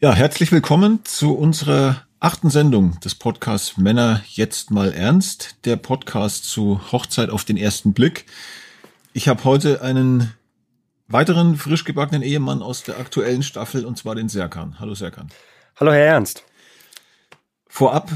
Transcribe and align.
Ja, 0.00 0.14
herzlich 0.14 0.52
willkommen 0.52 1.00
zu 1.04 1.36
unserer 1.36 2.06
achten 2.20 2.50
Sendung 2.50 3.00
des 3.00 3.16
Podcasts 3.16 3.78
Männer 3.78 4.22
jetzt 4.28 4.70
mal 4.70 4.92
ernst, 4.92 5.56
der 5.64 5.74
Podcast 5.74 6.44
zu 6.44 6.92
Hochzeit 6.92 7.30
auf 7.30 7.44
den 7.44 7.56
ersten 7.56 7.94
Blick. 7.94 8.24
Ich 9.12 9.26
habe 9.26 9.42
heute 9.42 9.82
einen 9.82 10.32
weiteren 11.08 11.56
frisch 11.56 11.82
gebackenen 11.82 12.22
Ehemann 12.22 12.62
aus 12.62 12.84
der 12.84 13.00
aktuellen 13.00 13.42
Staffel 13.42 13.84
und 13.84 13.98
zwar 13.98 14.14
den 14.14 14.28
Serkan. 14.28 14.78
Hallo 14.78 14.94
Serkan. 14.94 15.30
Hallo 15.74 15.90
Herr 15.90 16.06
Ernst. 16.06 16.44
Vorab 17.66 18.08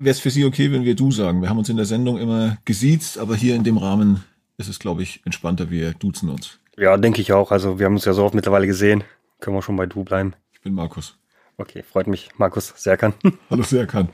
wäre 0.00 0.14
es 0.14 0.18
für 0.18 0.30
Sie 0.30 0.44
okay, 0.44 0.72
wenn 0.72 0.82
wir 0.82 0.96
du 0.96 1.12
sagen. 1.12 1.42
Wir 1.42 1.48
haben 1.48 1.58
uns 1.58 1.68
in 1.68 1.76
der 1.76 1.86
Sendung 1.86 2.18
immer 2.18 2.58
gesiezt, 2.64 3.18
aber 3.18 3.36
hier 3.36 3.54
in 3.54 3.62
dem 3.62 3.78
Rahmen 3.78 4.24
ist 4.58 4.68
es, 4.68 4.80
glaube 4.80 5.04
ich, 5.04 5.24
entspannter. 5.24 5.70
Wir 5.70 5.92
duzen 5.92 6.28
uns. 6.28 6.58
Ja, 6.76 6.96
denke 6.96 7.20
ich 7.20 7.32
auch. 7.32 7.52
Also 7.52 7.78
wir 7.78 7.86
haben 7.86 7.94
uns 7.94 8.04
ja 8.04 8.14
so 8.14 8.24
oft 8.24 8.34
mittlerweile 8.34 8.66
gesehen. 8.66 9.04
Können 9.38 9.56
wir 9.56 9.62
schon 9.62 9.76
bei 9.76 9.86
du 9.86 10.02
bleiben 10.02 10.34
bin 10.64 10.74
Markus. 10.74 11.16
Okay, 11.58 11.82
freut 11.82 12.06
mich. 12.06 12.30
Markus 12.38 12.72
Serkan. 12.76 13.12
Hallo 13.50 13.62
Serkan. 13.62 14.08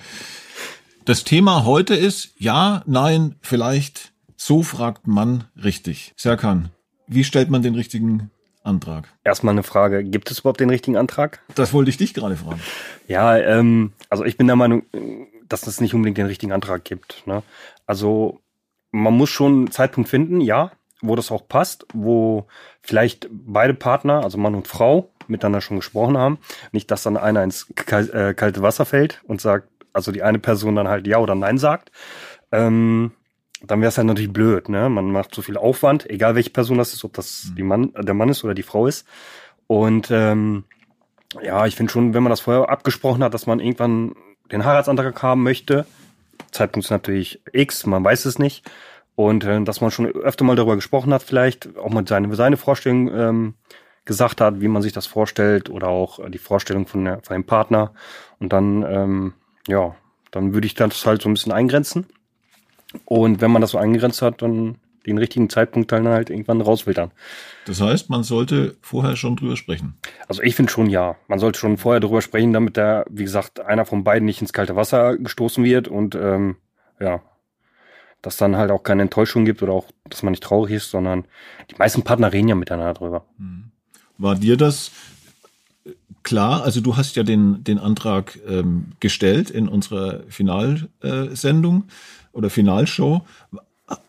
Das 1.04 1.24
Thema 1.24 1.64
heute 1.64 1.94
ist 1.94 2.34
ja, 2.38 2.82
nein, 2.86 3.36
vielleicht. 3.40 4.12
So 4.36 4.62
fragt 4.62 5.06
man 5.06 5.44
richtig. 5.62 6.12
Serkan, 6.16 6.70
wie 7.06 7.24
stellt 7.24 7.50
man 7.50 7.62
den 7.62 7.76
richtigen 7.76 8.30
Antrag? 8.64 9.08
Erstmal 9.22 9.54
eine 9.54 9.62
Frage. 9.62 10.02
Gibt 10.02 10.30
es 10.30 10.40
überhaupt 10.40 10.60
den 10.60 10.70
richtigen 10.70 10.96
Antrag? 10.96 11.40
Das 11.54 11.72
wollte 11.72 11.90
ich 11.90 11.98
dich 11.98 12.14
gerade 12.14 12.36
fragen. 12.36 12.60
Ja, 13.06 13.36
ähm, 13.36 13.92
also 14.08 14.24
ich 14.24 14.36
bin 14.36 14.48
der 14.48 14.56
Meinung, 14.56 14.82
dass 15.48 15.66
es 15.66 15.80
nicht 15.80 15.94
unbedingt 15.94 16.18
den 16.18 16.26
richtigen 16.26 16.52
Antrag 16.52 16.84
gibt. 16.84 17.22
Ne? 17.26 17.44
Also 17.86 18.40
man 18.90 19.16
muss 19.16 19.30
schon 19.30 19.52
einen 19.52 19.70
Zeitpunkt 19.70 20.10
finden, 20.10 20.40
ja, 20.40 20.72
wo 21.00 21.14
das 21.14 21.30
auch 21.30 21.46
passt, 21.46 21.86
wo 21.92 22.46
vielleicht 22.82 23.28
beide 23.30 23.74
Partner, 23.74 24.24
also 24.24 24.36
Mann 24.36 24.54
und 24.54 24.66
Frau, 24.66 25.10
miteinander 25.30 25.60
schon 25.60 25.78
gesprochen 25.78 26.18
haben. 26.18 26.38
Nicht, 26.72 26.90
dass 26.90 27.02
dann 27.02 27.16
einer 27.16 27.42
ins 27.42 27.66
äh, 27.90 28.34
kalte 28.34 28.62
Wasser 28.62 28.84
fällt 28.84 29.20
und 29.26 29.40
sagt, 29.40 29.68
also 29.92 30.12
die 30.12 30.22
eine 30.22 30.38
Person 30.38 30.76
dann 30.76 30.88
halt 30.88 31.06
Ja 31.06 31.18
oder 31.18 31.34
Nein 31.34 31.58
sagt. 31.58 31.90
Ähm, 32.52 33.12
dann 33.62 33.80
wäre 33.80 33.90
es 33.90 33.98
halt 33.98 34.06
natürlich 34.06 34.32
blöd, 34.32 34.68
ne? 34.68 34.88
Man 34.88 35.10
macht 35.12 35.34
so 35.34 35.42
viel 35.42 35.56
Aufwand, 35.56 36.08
egal 36.08 36.34
welche 36.34 36.50
Person 36.50 36.78
das 36.78 36.94
ist, 36.94 37.04
ob 37.04 37.12
das 37.12 37.48
mhm. 37.50 37.56
die 37.56 37.62
Mann, 37.62 37.92
der 37.98 38.14
Mann 38.14 38.28
ist 38.28 38.42
oder 38.44 38.54
die 38.54 38.62
Frau 38.62 38.86
ist. 38.86 39.06
Und 39.66 40.10
ähm, 40.10 40.64
ja, 41.42 41.66
ich 41.66 41.76
finde 41.76 41.92
schon, 41.92 42.14
wenn 42.14 42.22
man 42.22 42.30
das 42.30 42.40
vorher 42.40 42.68
abgesprochen 42.68 43.22
hat, 43.22 43.34
dass 43.34 43.46
man 43.46 43.60
irgendwann 43.60 44.14
den 44.50 44.64
Heiratsantrag 44.64 45.22
haben 45.22 45.42
möchte, 45.42 45.86
Zeitpunkt 46.50 46.86
ist 46.86 46.90
natürlich 46.90 47.40
X, 47.52 47.86
man 47.86 48.02
weiß 48.02 48.24
es 48.24 48.38
nicht. 48.38 48.68
Und 49.14 49.44
äh, 49.44 49.62
dass 49.62 49.80
man 49.80 49.90
schon 49.90 50.06
öfter 50.06 50.44
mal 50.44 50.56
darüber 50.56 50.76
gesprochen 50.76 51.12
hat, 51.12 51.22
vielleicht 51.22 51.76
auch 51.76 51.90
mal 51.90 52.06
seine, 52.06 52.34
seine 52.34 52.56
Vorstellung 52.56 53.14
ähm, 53.14 53.54
gesagt 54.10 54.40
hat, 54.40 54.60
wie 54.60 54.66
man 54.66 54.82
sich 54.82 54.92
das 54.92 55.06
vorstellt 55.06 55.70
oder 55.70 55.86
auch 55.86 56.18
die 56.30 56.38
Vorstellung 56.38 56.88
von, 56.88 57.04
der, 57.04 57.20
von 57.22 57.34
dem 57.34 57.44
Partner. 57.44 57.92
Und 58.40 58.52
dann, 58.52 58.82
ähm, 58.82 59.34
ja, 59.68 59.94
dann 60.32 60.52
würde 60.52 60.66
ich 60.66 60.74
das 60.74 61.06
halt 61.06 61.22
so 61.22 61.28
ein 61.28 61.34
bisschen 61.34 61.52
eingrenzen. 61.52 62.06
Und 63.04 63.40
wenn 63.40 63.52
man 63.52 63.62
das 63.62 63.70
so 63.70 63.78
eingrenzt 63.78 64.20
hat, 64.20 64.42
dann 64.42 64.78
den 65.06 65.16
richtigen 65.16 65.48
Zeitpunkt 65.48 65.92
dann 65.92 66.08
halt 66.08 66.28
irgendwann 66.28 66.60
rausfiltern. 66.60 67.12
Das 67.66 67.80
heißt, 67.80 68.10
man 68.10 68.24
sollte 68.24 68.76
vorher 68.82 69.14
schon 69.14 69.36
drüber 69.36 69.56
sprechen. 69.56 69.94
Also 70.26 70.42
ich 70.42 70.56
finde 70.56 70.72
schon 70.72 70.90
ja. 70.90 71.14
Man 71.28 71.38
sollte 71.38 71.60
schon 71.60 71.78
vorher 71.78 72.00
drüber 72.00 72.20
sprechen, 72.20 72.52
damit 72.52 72.76
da, 72.76 73.04
wie 73.08 73.22
gesagt, 73.22 73.60
einer 73.60 73.84
von 73.84 74.02
beiden 74.02 74.26
nicht 74.26 74.40
ins 74.40 74.52
kalte 74.52 74.74
Wasser 74.74 75.18
gestoßen 75.18 75.62
wird 75.62 75.86
und 75.86 76.16
ähm, 76.16 76.56
ja, 76.98 77.22
dass 78.22 78.38
dann 78.38 78.56
halt 78.56 78.72
auch 78.72 78.82
keine 78.82 79.02
Enttäuschung 79.02 79.44
gibt 79.44 79.62
oder 79.62 79.72
auch, 79.72 79.86
dass 80.08 80.24
man 80.24 80.32
nicht 80.32 80.42
traurig 80.42 80.72
ist, 80.72 80.90
sondern 80.90 81.26
die 81.70 81.76
meisten 81.76 82.02
Partner 82.02 82.32
reden 82.32 82.48
ja 82.48 82.56
miteinander 82.56 82.94
drüber. 82.94 83.24
Mhm. 83.38 83.70
War 84.20 84.34
dir 84.34 84.58
das 84.58 84.90
klar? 86.22 86.62
Also 86.62 86.80
du 86.80 86.96
hast 86.96 87.16
ja 87.16 87.22
den, 87.22 87.64
den 87.64 87.78
Antrag 87.78 88.38
ähm, 88.46 88.92
gestellt 89.00 89.48
in 89.50 89.66
unserer 89.66 90.20
Finalsendung 90.28 91.84
äh, 91.88 92.36
oder 92.36 92.50
Finalshow. 92.50 93.22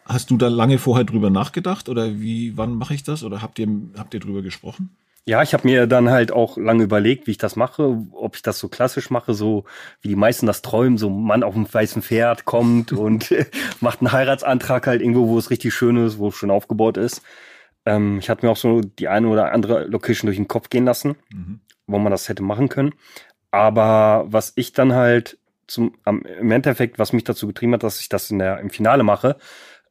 Hast 0.05 0.29
du 0.29 0.37
da 0.37 0.49
lange 0.49 0.77
vorher 0.79 1.05
drüber 1.05 1.29
nachgedacht 1.29 1.87
oder 1.87 2.19
wie, 2.19 2.57
wann 2.57 2.75
mache 2.75 2.93
ich 2.93 3.03
das 3.03 3.23
oder 3.23 3.41
habt 3.41 3.57
ihr, 3.57 3.67
habt 3.97 4.13
ihr 4.13 4.19
drüber 4.19 4.41
gesprochen? 4.41 4.89
Ja, 5.25 5.43
ich 5.43 5.53
habe 5.53 5.67
mir 5.67 5.87
dann 5.87 6.09
halt 6.09 6.33
auch 6.33 6.57
lange 6.57 6.83
überlegt, 6.83 7.27
wie 7.27 7.31
ich 7.31 7.37
das 7.37 7.55
mache, 7.55 7.97
ob 8.11 8.35
ich 8.35 8.41
das 8.41 8.59
so 8.59 8.67
klassisch 8.67 9.11
mache, 9.11 9.33
so 9.33 9.63
wie 10.01 10.09
die 10.09 10.15
meisten 10.15 10.45
das 10.45 10.61
träumen, 10.61 10.97
so 10.97 11.09
Mann 11.09 11.43
auf 11.43 11.55
einem 11.55 11.71
weißen 11.71 12.01
Pferd 12.01 12.43
kommt 12.43 12.91
und 12.91 13.33
macht 13.79 14.01
einen 14.01 14.11
Heiratsantrag 14.11 14.87
halt 14.87 15.01
irgendwo, 15.01 15.27
wo 15.27 15.37
es 15.37 15.51
richtig 15.51 15.73
schön 15.73 15.95
ist, 15.95 16.17
wo 16.17 16.29
es 16.29 16.35
schon 16.35 16.51
aufgebaut 16.51 16.97
ist. 16.97 17.21
Ähm, 17.85 18.19
ich 18.19 18.29
hatte 18.29 18.45
mir 18.45 18.51
auch 18.51 18.57
so 18.57 18.81
die 18.81 19.07
eine 19.07 19.27
oder 19.27 19.51
andere 19.51 19.85
Location 19.85 20.27
durch 20.27 20.37
den 20.37 20.47
Kopf 20.47 20.69
gehen 20.69 20.85
lassen, 20.85 21.15
mhm. 21.33 21.61
wo 21.87 21.97
man 21.99 22.11
das 22.11 22.29
hätte 22.29 22.43
machen 22.43 22.69
können. 22.69 22.93
Aber 23.51 24.25
was 24.27 24.53
ich 24.55 24.73
dann 24.73 24.93
halt 24.93 25.37
zum, 25.67 25.95
am, 26.03 26.23
im 26.23 26.51
Endeffekt, 26.51 26.99
was 26.99 27.13
mich 27.13 27.23
dazu 27.23 27.47
getrieben 27.47 27.73
hat, 27.73 27.83
dass 27.83 27.99
ich 27.99 28.09
das 28.09 28.29
in 28.31 28.39
der, 28.39 28.59
im 28.59 28.69
Finale 28.69 29.03
mache, 29.03 29.37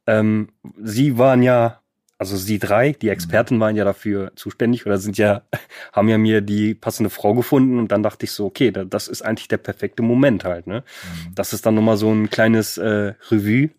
ähm, 0.07 0.49
sie 0.81 1.17
waren 1.17 1.43
ja, 1.43 1.81
also 2.17 2.37
sie 2.37 2.59
drei, 2.59 2.91
die 2.91 3.09
Experten 3.09 3.59
waren 3.59 3.75
ja 3.75 3.83
dafür 3.83 4.31
zuständig 4.35 4.85
oder 4.85 4.97
sind 4.97 5.17
ja, 5.17 5.43
haben 5.93 6.07
ja 6.07 6.17
mir 6.17 6.41
die 6.41 6.75
passende 6.75 7.09
Frau 7.09 7.33
gefunden 7.33 7.79
und 7.79 7.91
dann 7.91 8.03
dachte 8.03 8.25
ich 8.25 8.31
so, 8.31 8.45
okay, 8.45 8.71
da, 8.71 8.83
das 8.83 9.07
ist 9.07 9.21
eigentlich 9.21 9.47
der 9.47 9.57
perfekte 9.57 10.03
Moment 10.03 10.43
halt, 10.43 10.67
ne? 10.67 10.83
Mhm. 11.03 11.35
Das 11.35 11.53
ist 11.53 11.65
dann 11.65 11.75
nochmal 11.75 11.97
so 11.97 12.11
ein 12.11 12.29
kleines 12.29 12.77
äh, 12.77 13.13
Revue, 13.29 13.71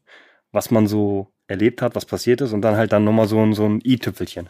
was 0.51 0.71
man 0.71 0.87
so 0.87 1.32
erlebt 1.47 1.83
hat, 1.83 1.95
was 1.95 2.05
passiert 2.05 2.41
ist 2.41 2.53
und 2.53 2.63
dann 2.63 2.77
halt 2.77 2.93
dann 2.93 3.05
nochmal 3.05 3.29
so 3.29 3.41
ein, 3.41 3.53
so 3.55 3.65
ein 3.65 3.81
i-Tüpfelchen. 3.85 4.49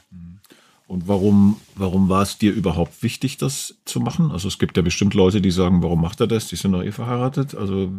Und 0.87 1.09
warum, 1.09 1.61
warum 1.75 2.09
war 2.09 2.23
es 2.23 2.39
dir 2.39 2.53
überhaupt 2.53 3.03
wichtig, 3.03 3.39
das 3.39 3.77
zu 3.85 4.01
machen? 4.01 4.31
Also 4.31 4.49
es 4.49 4.59
gibt 4.59 4.77
ja 4.77 4.83
bestimmt 4.83 5.15
Leute, 5.15 5.41
die 5.41 5.51
sagen, 5.51 5.83
warum 5.83 6.03
macht 6.03 6.21
er 6.21 6.27
das? 6.27 6.49
Die 6.49 6.57
sind 6.57 6.73
doch 6.73 6.83
eh 6.83 6.93
verheiratet. 6.93 7.55
Also 7.55 7.91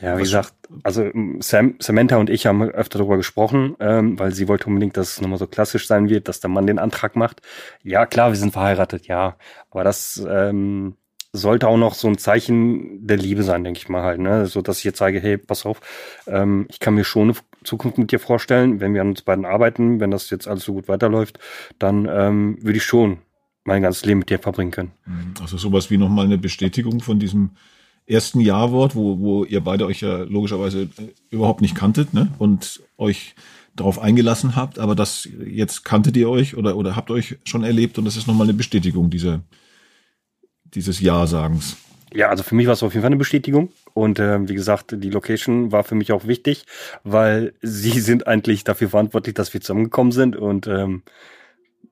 ja, 0.00 0.18
wie 0.18 0.22
gesagt, 0.22 0.52
also 0.82 1.10
Sam, 1.40 1.76
Samantha 1.78 2.16
und 2.18 2.28
ich 2.28 2.44
haben 2.46 2.62
öfter 2.62 2.98
darüber 2.98 3.16
gesprochen, 3.16 3.76
ähm, 3.80 4.18
weil 4.18 4.32
sie 4.32 4.46
wollte 4.46 4.66
unbedingt, 4.66 4.96
dass 4.98 5.12
es 5.14 5.20
nochmal 5.22 5.38
so 5.38 5.46
klassisch 5.46 5.86
sein 5.86 6.10
wird, 6.10 6.28
dass 6.28 6.40
der 6.40 6.50
Mann 6.50 6.66
den 6.66 6.78
Antrag 6.78 7.16
macht. 7.16 7.40
Ja, 7.82 8.04
klar, 8.04 8.30
wir 8.30 8.36
sind 8.36 8.52
verheiratet, 8.52 9.06
ja. 9.06 9.36
Aber 9.70 9.84
das 9.84 10.22
ähm, 10.28 10.96
sollte 11.36 11.68
auch 11.68 11.76
noch 11.76 11.94
so 11.94 12.08
ein 12.08 12.18
Zeichen 12.18 13.06
der 13.06 13.16
Liebe 13.16 13.42
sein, 13.42 13.64
denke 13.64 13.78
ich 13.78 13.88
mal 13.88 14.02
halt, 14.02 14.20
ne? 14.20 14.46
So 14.46 14.62
dass 14.62 14.78
ich 14.78 14.84
jetzt 14.84 14.98
sage, 14.98 15.20
hey, 15.20 15.38
pass 15.38 15.66
auf, 15.66 15.80
ähm, 16.26 16.66
ich 16.70 16.80
kann 16.80 16.94
mir 16.94 17.04
schon 17.04 17.30
eine 17.30 17.38
Zukunft 17.64 17.98
mit 17.98 18.12
dir 18.12 18.20
vorstellen, 18.20 18.80
wenn 18.80 18.94
wir 18.94 19.02
an 19.02 19.08
uns 19.10 19.22
beiden 19.22 19.44
arbeiten, 19.44 20.00
wenn 20.00 20.10
das 20.10 20.30
jetzt 20.30 20.48
alles 20.48 20.64
so 20.64 20.74
gut 20.74 20.88
weiterläuft, 20.88 21.38
dann 21.78 22.08
ähm, 22.10 22.58
würde 22.60 22.78
ich 22.78 22.84
schon 22.84 23.18
mein 23.64 23.82
ganzes 23.82 24.04
Leben 24.04 24.20
mit 24.20 24.30
dir 24.30 24.38
verbringen 24.38 24.70
können. 24.70 24.92
Mhm. 25.06 25.34
Also 25.40 25.58
sowas 25.58 25.90
wie 25.90 25.98
nochmal 25.98 26.24
eine 26.24 26.38
Bestätigung 26.38 27.00
von 27.00 27.18
diesem 27.18 27.50
ersten 28.06 28.40
Ja-Wort, 28.40 28.94
wo, 28.94 29.18
wo 29.18 29.44
ihr 29.44 29.60
beide 29.60 29.86
euch 29.86 30.00
ja 30.00 30.18
logischerweise 30.18 30.82
äh, 30.82 31.12
überhaupt 31.30 31.60
nicht 31.60 31.74
kanntet, 31.74 32.14
ne? 32.14 32.28
Und 32.38 32.82
euch 32.96 33.34
darauf 33.74 33.98
eingelassen 33.98 34.56
habt, 34.56 34.78
aber 34.78 34.94
das 34.94 35.28
jetzt 35.44 35.84
kanntet 35.84 36.16
ihr 36.16 36.30
euch 36.30 36.56
oder, 36.56 36.76
oder 36.76 36.96
habt 36.96 37.10
euch 37.10 37.36
schon 37.44 37.62
erlebt 37.62 37.98
und 37.98 38.06
das 38.06 38.16
ist 38.16 38.26
nochmal 38.26 38.46
eine 38.46 38.54
Bestätigung 38.54 39.10
dieser, 39.10 39.42
dieses 40.76 41.00
Ja-Sagens. 41.00 41.76
Ja, 42.14 42.28
also 42.28 42.42
für 42.42 42.54
mich 42.54 42.66
war 42.66 42.74
es 42.74 42.82
auf 42.82 42.92
jeden 42.92 43.02
Fall 43.02 43.08
eine 43.08 43.16
Bestätigung. 43.16 43.70
Und 43.92 44.18
äh, 44.18 44.48
wie 44.48 44.54
gesagt, 44.54 44.94
die 44.96 45.10
Location 45.10 45.72
war 45.72 45.84
für 45.84 45.94
mich 45.94 46.12
auch 46.12 46.26
wichtig, 46.26 46.66
weil 47.02 47.54
sie 47.62 47.98
sind 48.00 48.26
eigentlich 48.26 48.62
dafür 48.64 48.90
verantwortlich, 48.90 49.34
dass 49.34 49.52
wir 49.52 49.60
zusammengekommen 49.60 50.12
sind. 50.12 50.36
Und 50.36 50.66
ähm, 50.66 51.02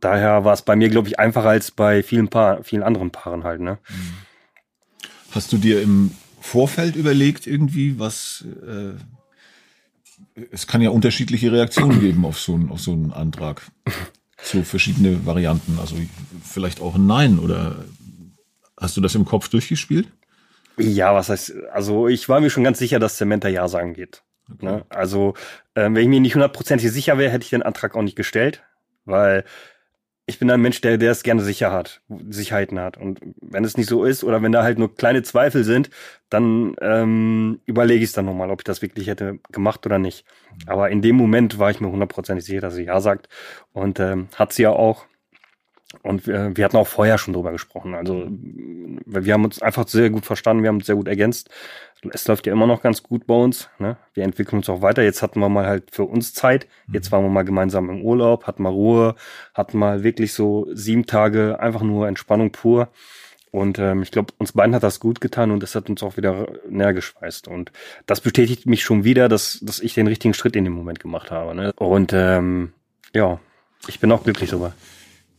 daher 0.01 0.45
war 0.45 0.53
es 0.53 0.63
bei 0.63 0.77
mir, 0.77 0.89
glaube 0.89 1.09
ich, 1.09 1.19
einfacher 1.19 1.49
als 1.49 1.71
bei 1.71 2.03
vielen, 2.03 2.29
Paar, 2.29 2.63
vielen 2.63 2.83
anderen 2.83 3.11
Paaren 3.11 3.43
halt. 3.43 3.61
Ne? 3.61 3.79
Hast 5.33 5.53
du 5.53 5.59
dir 5.59 5.83
im 5.83 6.13
Vorfeld 6.41 6.95
überlegt, 6.95 7.47
irgendwie, 7.47 7.99
was 7.99 8.45
äh, 8.67 8.93
es 10.51 10.67
kann 10.67 10.83
ja 10.83 10.91
unterschiedliche 10.91 11.53
Reaktionen 11.53 12.01
geben 12.01 12.25
auf 12.25 12.39
so, 12.39 12.55
einen, 12.55 12.71
auf 12.71 12.81
so 12.81 12.93
einen 12.93 13.13
Antrag. 13.13 13.63
So 14.43 14.63
verschiedene 14.63 15.25
Varianten. 15.27 15.79
Also 15.81 15.97
vielleicht 16.43 16.81
auch 16.81 16.95
ein 16.97 17.07
Nein 17.07 17.39
oder 17.39 17.85
Hast 18.79 18.97
du 18.97 19.01
das 19.01 19.15
im 19.15 19.25
Kopf 19.25 19.49
durchgespielt? 19.49 20.09
Ja, 20.77 21.15
was 21.15 21.29
heißt, 21.29 21.55
also 21.73 22.09
ich 22.09 22.29
war 22.29 22.41
mir 22.41 22.51
schon 22.51 22.65
ganz 22.65 22.79
sicher, 22.79 22.99
dass 22.99 23.19
Samantha 23.19 23.49
Ja 23.49 23.69
sagen 23.69 23.95
geht. 23.95 24.23
Okay. 24.53 24.67
Ne? 24.67 24.85
Also, 24.89 25.35
äh, 25.75 25.85
wenn 25.85 25.97
ich 25.97 26.09
mir 26.09 26.21
nicht 26.21 26.35
hundertprozentig 26.35 26.91
sicher 26.91 27.17
wäre, 27.19 27.31
hätte 27.31 27.45
ich 27.45 27.51
den 27.51 27.63
Antrag 27.63 27.95
auch 27.95 28.03
nicht 28.03 28.17
gestellt, 28.17 28.63
weil 29.05 29.45
ich 30.27 30.39
bin 30.39 30.51
ein 30.51 30.61
Mensch, 30.61 30.81
der, 30.81 30.97
der 30.97 31.11
es 31.11 31.23
gerne 31.23 31.43
sicher 31.43 31.71
hat, 31.71 32.01
Sicherheiten 32.31 32.81
hat. 32.81 32.97
Und 32.97 33.21
wenn 33.43 33.65
es 33.65 33.77
nicht 33.77 33.89
so 33.89 34.05
ist 34.05 34.25
oder 34.25 34.43
wenn 34.43 34.53
da 34.53 34.63
halt 34.63 34.79
nur 34.79 34.95
kleine 34.95 35.23
Zweifel 35.23 35.65
sind, 35.65 35.91
dann 36.31 36.77
ähm, 36.81 37.61
überlege 37.67 38.03
ich 38.03 38.11
es 38.11 38.15
dann 38.15 38.25
nochmal, 38.25 38.51
ob 38.51 38.61
ich 38.61 38.65
das 38.65 38.81
wirklich 38.81 39.07
hätte 39.07 39.39
gemacht 39.53 39.85
oder 39.85 39.99
nicht. 39.99 40.25
Mhm. 40.51 40.69
Aber 40.69 40.91
in 40.91 41.03
dem 41.03 41.17
Moment 41.17 41.59
war 41.59 41.71
ich 41.71 41.81
mir 41.81 41.91
hundertprozentig 41.91 42.45
sicher, 42.47 42.63
dass 42.63 42.75
sie 42.75 42.85
Ja 42.85 43.01
sagt. 43.01 43.29
Und 43.73 44.01
ähm, 44.01 44.29
hat 44.35 44.53
sie 44.53 44.63
ja 44.63 44.71
auch. 44.71 45.05
Und 46.03 46.27
wir, 46.27 46.57
wir 46.57 46.65
hatten 46.65 46.77
auch 46.77 46.87
vorher 46.87 47.19
schon 47.19 47.35
drüber 47.35 47.53
gesprochen. 47.53 47.95
Also 47.95 48.29
weil 49.07 49.25
wir 49.25 49.35
haben 49.35 49.45
uns 49.45 49.63
einfach 49.63 49.87
sehr 49.89 50.11
gut 50.11 50.27
verstanden, 50.27 50.63
wir 50.63 50.69
haben 50.69 50.77
uns 50.77 50.87
sehr 50.87 50.97
gut 50.97 51.09
ergänzt. 51.09 51.51
Es 52.13 52.29
läuft 52.29 52.47
ja 52.47 52.53
immer 52.53 52.67
noch 52.67 52.83
ganz 52.83 53.03
gut 53.03 53.27
bei 53.27 53.35
uns. 53.35 53.71
Ne? 53.79 53.97
Wir 54.13 54.25
entwickeln 54.25 54.59
uns 54.59 54.69
auch 54.69 54.83
weiter. 54.83 55.03
Jetzt 55.03 55.23
hatten 55.23 55.41
wir 55.41 55.49
mal 55.49 55.67
halt 55.67 55.91
für 55.91 56.05
uns 56.05 56.35
Zeit. 56.35 56.67
Jetzt 56.93 57.11
waren 57.13 57.25
wir 57.25 57.31
mal 57.31 57.45
gemeinsam 57.45 57.89
im 57.89 58.03
Urlaub, 58.03 58.47
hatten 58.47 58.63
mal 58.63 58.69
Ruhe, 58.69 59.15
hatten 59.55 59.79
mal 59.79 60.03
wirklich 60.03 60.35
so 60.35 60.67
sieben 60.73 61.07
Tage 61.07 61.59
einfach 61.61 61.83
nur 61.83 62.07
Entspannung 62.07 62.53
pur. 62.53 62.89
Und 63.55 63.79
ähm, 63.79 64.03
ich 64.03 64.11
glaube, 64.11 64.35
uns 64.39 64.51
beiden 64.51 64.75
hat 64.75 64.83
das 64.83 64.99
gut 64.99 65.21
getan 65.21 65.53
und 65.53 65.63
das 65.63 65.77
hat 65.77 65.89
uns 65.89 66.03
auch 66.03 66.17
wieder 66.17 66.49
näher 66.69 66.93
geschweißt. 66.93 67.47
Und 67.47 67.71
das 68.05 68.21
bestätigt 68.21 68.67
mich 68.67 68.83
schon 68.83 69.05
wieder, 69.05 69.29
dass, 69.29 69.61
dass 69.63 69.79
ich 69.79 69.95
den 69.95 70.09
richtigen 70.09 70.35
Schritt 70.35 70.57
in 70.57 70.65
dem 70.65 70.73
Moment 70.73 70.99
gemacht 70.99 71.31
habe. 71.31 71.55
Ne? 71.55 71.73
Und 71.77 72.13
ähm, 72.13 72.73
ja, 73.15 73.39
ich 73.87 74.01
bin 74.01 74.11
auch 74.11 74.25
glücklich 74.25 74.51
darüber. 74.51 74.75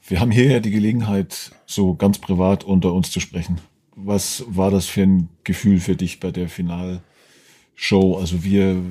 Wir 0.08 0.20
haben 0.20 0.30
hier 0.30 0.52
ja 0.52 0.60
die 0.60 0.70
Gelegenheit, 0.70 1.52
so 1.66 1.96
ganz 1.96 2.20
privat 2.20 2.64
unter 2.64 2.94
uns 2.94 3.10
zu 3.10 3.20
sprechen. 3.20 3.60
Was 3.96 4.44
war 4.48 4.70
das 4.70 4.86
für 4.86 5.02
ein 5.02 5.30
Gefühl 5.44 5.80
für 5.80 5.96
dich 5.96 6.20
bei 6.20 6.30
der 6.30 6.48
Finalshow? 6.48 8.18
Also 8.20 8.44
wir 8.44 8.84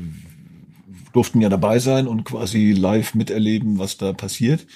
durften 1.13 1.41
ja 1.41 1.49
dabei 1.49 1.79
sein 1.79 2.09
und 2.09 2.25
quasi 2.25 2.73
live 2.73 3.15
miterleben, 3.15 3.79
was 3.79 3.97
da 3.97 4.13
passiert. 4.13 4.67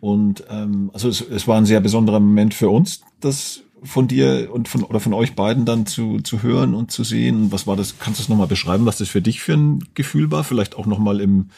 Und 0.00 0.44
ähm, 0.48 0.90
also 0.94 1.10
es, 1.10 1.20
es 1.20 1.46
war 1.46 1.58
ein 1.58 1.66
sehr 1.66 1.80
besonderer 1.80 2.20
Moment 2.20 2.54
für 2.54 2.70
uns, 2.70 3.02
das 3.20 3.62
von 3.82 4.08
dir 4.08 4.48
und 4.52 4.68
von 4.68 4.82
oder 4.82 5.00
von 5.00 5.12
euch 5.12 5.34
beiden 5.34 5.66
dann 5.66 5.84
zu, 5.84 6.20
zu 6.20 6.42
hören 6.42 6.74
und 6.74 6.90
zu 6.90 7.04
sehen? 7.04 7.52
Was 7.52 7.66
war 7.66 7.76
das? 7.76 7.98
Kannst 7.98 8.18
du 8.18 8.22
es 8.22 8.28
nochmal 8.30 8.46
beschreiben, 8.46 8.86
was 8.86 8.96
das 8.96 9.10
für 9.10 9.20
dich 9.20 9.40
für 9.40 9.52
ein 9.52 9.84
Gefühl 9.92 10.30
war? 10.30 10.42
Vielleicht 10.42 10.74
auch 10.74 10.86
nochmal 10.86 11.20
im, 11.20 11.50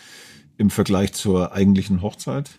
im 0.56 0.70
Vergleich 0.70 1.12
zur 1.12 1.52
eigentlichen 1.52 2.02
Hochzeit? 2.02 2.58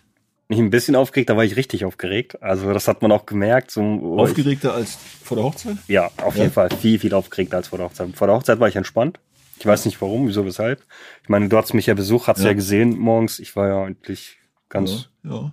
Mich 0.50 0.58
ein 0.58 0.70
bisschen 0.70 0.96
aufgeregt, 0.96 1.30
da 1.30 1.36
war 1.36 1.44
ich 1.44 1.54
richtig 1.54 1.84
aufgeregt. 1.84 2.42
Also 2.42 2.72
das 2.72 2.88
hat 2.88 3.02
man 3.02 3.12
auch 3.12 3.24
gemerkt. 3.24 3.70
So, 3.70 4.16
Aufgeregter 4.18 4.74
als 4.74 4.98
vor 5.22 5.36
der 5.36 5.44
Hochzeit? 5.44 5.76
Ja, 5.86 6.10
auf 6.16 6.34
ja. 6.34 6.42
jeden 6.42 6.52
Fall 6.52 6.70
viel, 6.70 6.98
viel 6.98 7.14
aufgeregter 7.14 7.58
als 7.58 7.68
vor 7.68 7.78
der 7.78 7.86
Hochzeit. 7.86 8.08
Vor 8.16 8.26
der 8.26 8.34
Hochzeit 8.34 8.58
war 8.58 8.66
ich 8.66 8.74
entspannt. 8.74 9.20
Ich 9.60 9.66
weiß 9.66 9.84
nicht 9.84 10.02
warum, 10.02 10.26
wieso, 10.26 10.44
weshalb. 10.44 10.82
Ich 11.22 11.28
meine, 11.28 11.48
du 11.48 11.56
hast 11.56 11.72
mich 11.72 11.86
ja 11.86 11.94
besucht, 11.94 12.26
hast 12.26 12.40
ja, 12.40 12.46
ja 12.46 12.54
gesehen 12.54 12.98
morgens. 12.98 13.38
Ich 13.38 13.54
war 13.54 13.68
ja 13.68 13.84
eigentlich 13.84 14.38
ganz, 14.68 15.10
ja, 15.22 15.52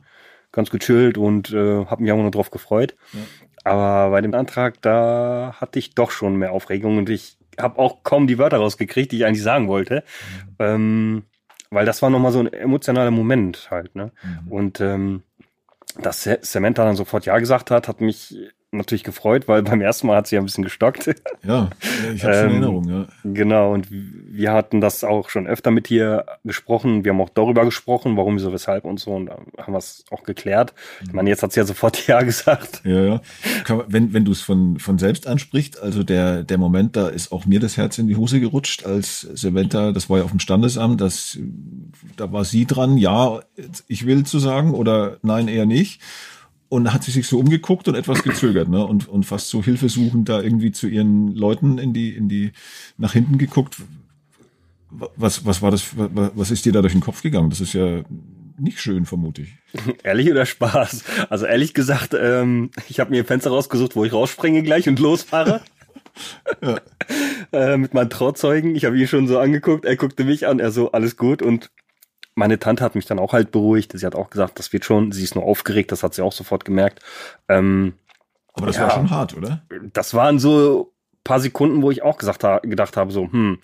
ganz 0.51 0.71
gechillt 0.71 1.19
und 1.19 1.51
äh, 1.51 1.85
habe 1.85 2.01
mich 2.01 2.11
auch 2.11 2.17
nur 2.17 2.31
drauf 2.31 2.49
gefreut. 2.49 2.95
Aber 3.63 4.09
bei 4.09 4.21
dem 4.21 4.33
Antrag, 4.33 4.81
da 4.81 5.57
hatte 5.61 5.77
ich 5.77 5.93
doch 5.93 6.09
schon 6.09 6.37
mehr 6.37 6.53
Aufregung 6.53 6.97
und 6.97 7.07
ich 7.11 7.37
habe 7.59 7.77
auch 7.77 8.01
kaum 8.01 8.25
die 8.25 8.39
Wörter 8.39 8.57
rausgekriegt, 8.57 9.11
die 9.11 9.17
ich 9.17 9.25
eigentlich 9.25 9.43
sagen 9.43 9.67
wollte. 9.67 10.03
Mhm. 10.41 10.55
Ähm, 10.57 11.23
weil 11.69 11.85
das 11.85 12.01
war 12.01 12.09
nochmal 12.09 12.31
so 12.31 12.39
ein 12.39 12.51
emotionaler 12.51 13.11
Moment 13.11 13.69
halt. 13.71 13.95
Ne? 13.95 14.11
Mhm. 14.23 14.51
Und 14.51 14.81
ähm, 14.81 15.23
dass 15.99 16.29
Samantha 16.41 16.83
dann 16.83 16.95
sofort 16.95 17.25
Ja 17.25 17.37
gesagt 17.39 17.71
hat, 17.71 17.87
hat 17.87 18.01
mich 18.01 18.37
natürlich 18.71 19.03
gefreut, 19.03 19.47
weil 19.47 19.63
beim 19.63 19.79
ersten 19.79 20.07
Mal 20.07 20.17
hat 20.17 20.27
sie 20.27 20.35
ja 20.35 20.41
ein 20.41 20.45
bisschen 20.45 20.63
gestockt. 20.63 21.09
Ja, 21.43 21.69
ich 22.13 22.23
habe 22.25 22.35
ähm, 22.35 22.45
in 22.45 22.51
Erinnerung, 22.51 22.89
ja. 22.89 23.05
Genau, 23.23 23.73
und 23.73 23.87
wir 23.89 24.51
hatten 24.51 24.81
das 24.81 25.03
auch 25.05 25.29
schon 25.29 25.47
öfter 25.47 25.71
mit 25.71 25.89
ihr 25.89 26.25
gesprochen. 26.43 27.05
Wir 27.05 27.13
haben 27.13 27.21
auch 27.21 27.29
darüber 27.29 27.63
gesprochen, 27.63 28.17
warum, 28.17 28.35
wieso, 28.35 28.51
weshalb 28.51 28.83
und 28.83 28.99
so, 28.99 29.11
und 29.11 29.29
haben 29.29 29.73
wir 29.73 29.77
es 29.77 30.03
auch 30.11 30.23
geklärt. 30.23 30.73
Ich 31.05 31.13
meine, 31.13 31.29
jetzt 31.29 31.43
hat 31.43 31.53
sie 31.53 31.61
ja 31.61 31.65
sofort 31.65 32.07
Ja 32.07 32.21
gesagt. 32.21 32.81
Ja, 32.83 33.01
ja. 33.01 33.21
Wenn, 33.87 34.13
wenn 34.13 34.25
du 34.25 34.31
es 34.31 34.41
von, 34.41 34.79
von 34.79 34.97
selbst 34.97 35.27
ansprichst, 35.27 35.81
also 35.81 36.03
der, 36.03 36.43
der 36.43 36.57
Moment, 36.57 36.97
da 36.97 37.07
ist 37.07 37.31
auch 37.31 37.45
mir 37.45 37.61
das 37.61 37.77
Herz 37.77 37.97
in 37.97 38.07
die 38.07 38.17
Hose 38.17 38.41
gerutscht, 38.41 38.85
als 38.85 39.21
Samantha, 39.21 39.91
das 39.91 40.09
war 40.09 40.17
ja 40.17 40.23
auf 40.25 40.31
dem 40.31 40.39
Standesamt, 40.39 40.99
das, 40.99 41.37
da 42.17 42.31
war 42.33 42.43
sie 42.43 42.65
dran, 42.65 42.97
ja, 42.97 43.39
ich 43.87 44.05
will 44.05 44.25
zu 44.25 44.39
sagen, 44.39 44.73
oder 44.73 45.17
nein, 45.21 45.47
eher 45.47 45.65
nicht 45.65 46.01
und 46.69 46.93
hat 46.93 47.03
sie 47.03 47.11
sich 47.11 47.27
so 47.27 47.39
umgeguckt 47.39 47.87
und 47.87 47.95
etwas 47.95 48.23
gezögert, 48.23 48.67
ne? 48.69 48.85
Und, 48.85 49.07
und 49.07 49.23
fast 49.23 49.49
so 49.49 49.63
hilfesuchend 49.63 50.27
da 50.27 50.41
irgendwie 50.41 50.71
zu 50.71 50.87
ihren 50.87 51.33
Leuten 51.33 51.77
in 51.77 51.93
die, 51.93 52.09
in 52.09 52.27
die, 52.27 52.51
nach 52.97 53.13
hinten 53.13 53.37
geguckt. 53.37 53.77
Was, 54.89 55.45
was 55.45 55.61
war 55.61 55.71
das, 55.71 55.95
was 55.95 56.51
ist 56.51 56.65
dir 56.65 56.71
da 56.71 56.81
durch 56.81 56.93
den 56.93 57.01
Kopf 57.01 57.21
gegangen? 57.21 57.49
Das 57.49 57.61
ist 57.61 57.73
ja 57.73 58.03
nicht 58.57 58.79
schön, 58.79 59.05
vermute 59.05 59.43
ich. 59.43 59.57
Ehrlich 60.03 60.29
oder 60.31 60.45
Spaß? 60.45 61.03
Also 61.29 61.45
ehrlich 61.45 61.73
gesagt, 61.73 62.15
ähm, 62.19 62.71
ich 62.89 62.99
habe 62.99 63.11
mir 63.11 63.21
ein 63.21 63.25
Fenster 63.25 63.51
rausgesucht, 63.51 63.95
wo 63.95 64.03
ich 64.03 64.13
rausspringe 64.13 64.63
gleich 64.63 64.87
und 64.87 64.99
losfahre. 64.99 65.61
ja. 66.61 66.79
äh, 67.51 67.77
mit 67.77 67.93
meinen 67.93 68.09
Trauzeugen. 68.09 68.75
Ich 68.75 68.85
habe 68.85 68.97
ihn 68.97 69.07
schon 69.07 69.27
so 69.27 69.37
angeguckt, 69.39 69.85
er 69.85 69.95
guckte 69.95 70.23
mich 70.23 70.47
an, 70.47 70.59
er 70.59 70.71
so, 70.71 70.91
alles 70.91 71.17
gut 71.17 71.41
und 71.41 71.69
meine 72.37 72.59
Tante 72.59 72.83
hat 72.83 72.95
mich 72.95 73.05
dann 73.05 73.19
auch 73.19 73.33
halt 73.33 73.51
beruhigt. 73.51 73.91
Sie 73.93 74.05
hat 74.05 74.15
auch 74.15 74.29
gesagt, 74.29 74.59
das 74.59 74.71
wird 74.71 74.85
schon. 74.85 75.11
Sie 75.11 75.23
ist 75.23 75.35
nur 75.35 75.43
aufgeregt, 75.43 75.91
das 75.91 76.03
hat 76.03 76.13
sie 76.13 76.21
auch 76.21 76.31
sofort 76.31 76.65
gemerkt. 76.65 76.99
Ähm, 77.49 77.93
Aber 78.53 78.67
das 78.67 78.77
ja, 78.77 78.83
war 78.83 78.91
schon 78.91 79.09
hart, 79.09 79.35
oder? 79.35 79.63
Das 79.93 80.13
waren 80.13 80.39
so 80.39 80.93
paar 81.23 81.39
Sekunden, 81.39 81.81
wo 81.81 81.91
ich 81.91 82.03
auch 82.03 82.17
gesagt 82.17 82.43
ha 82.43 82.59
gedacht 82.59 82.95
habe, 82.95 83.11
so, 83.11 83.23
hm, 83.23 83.59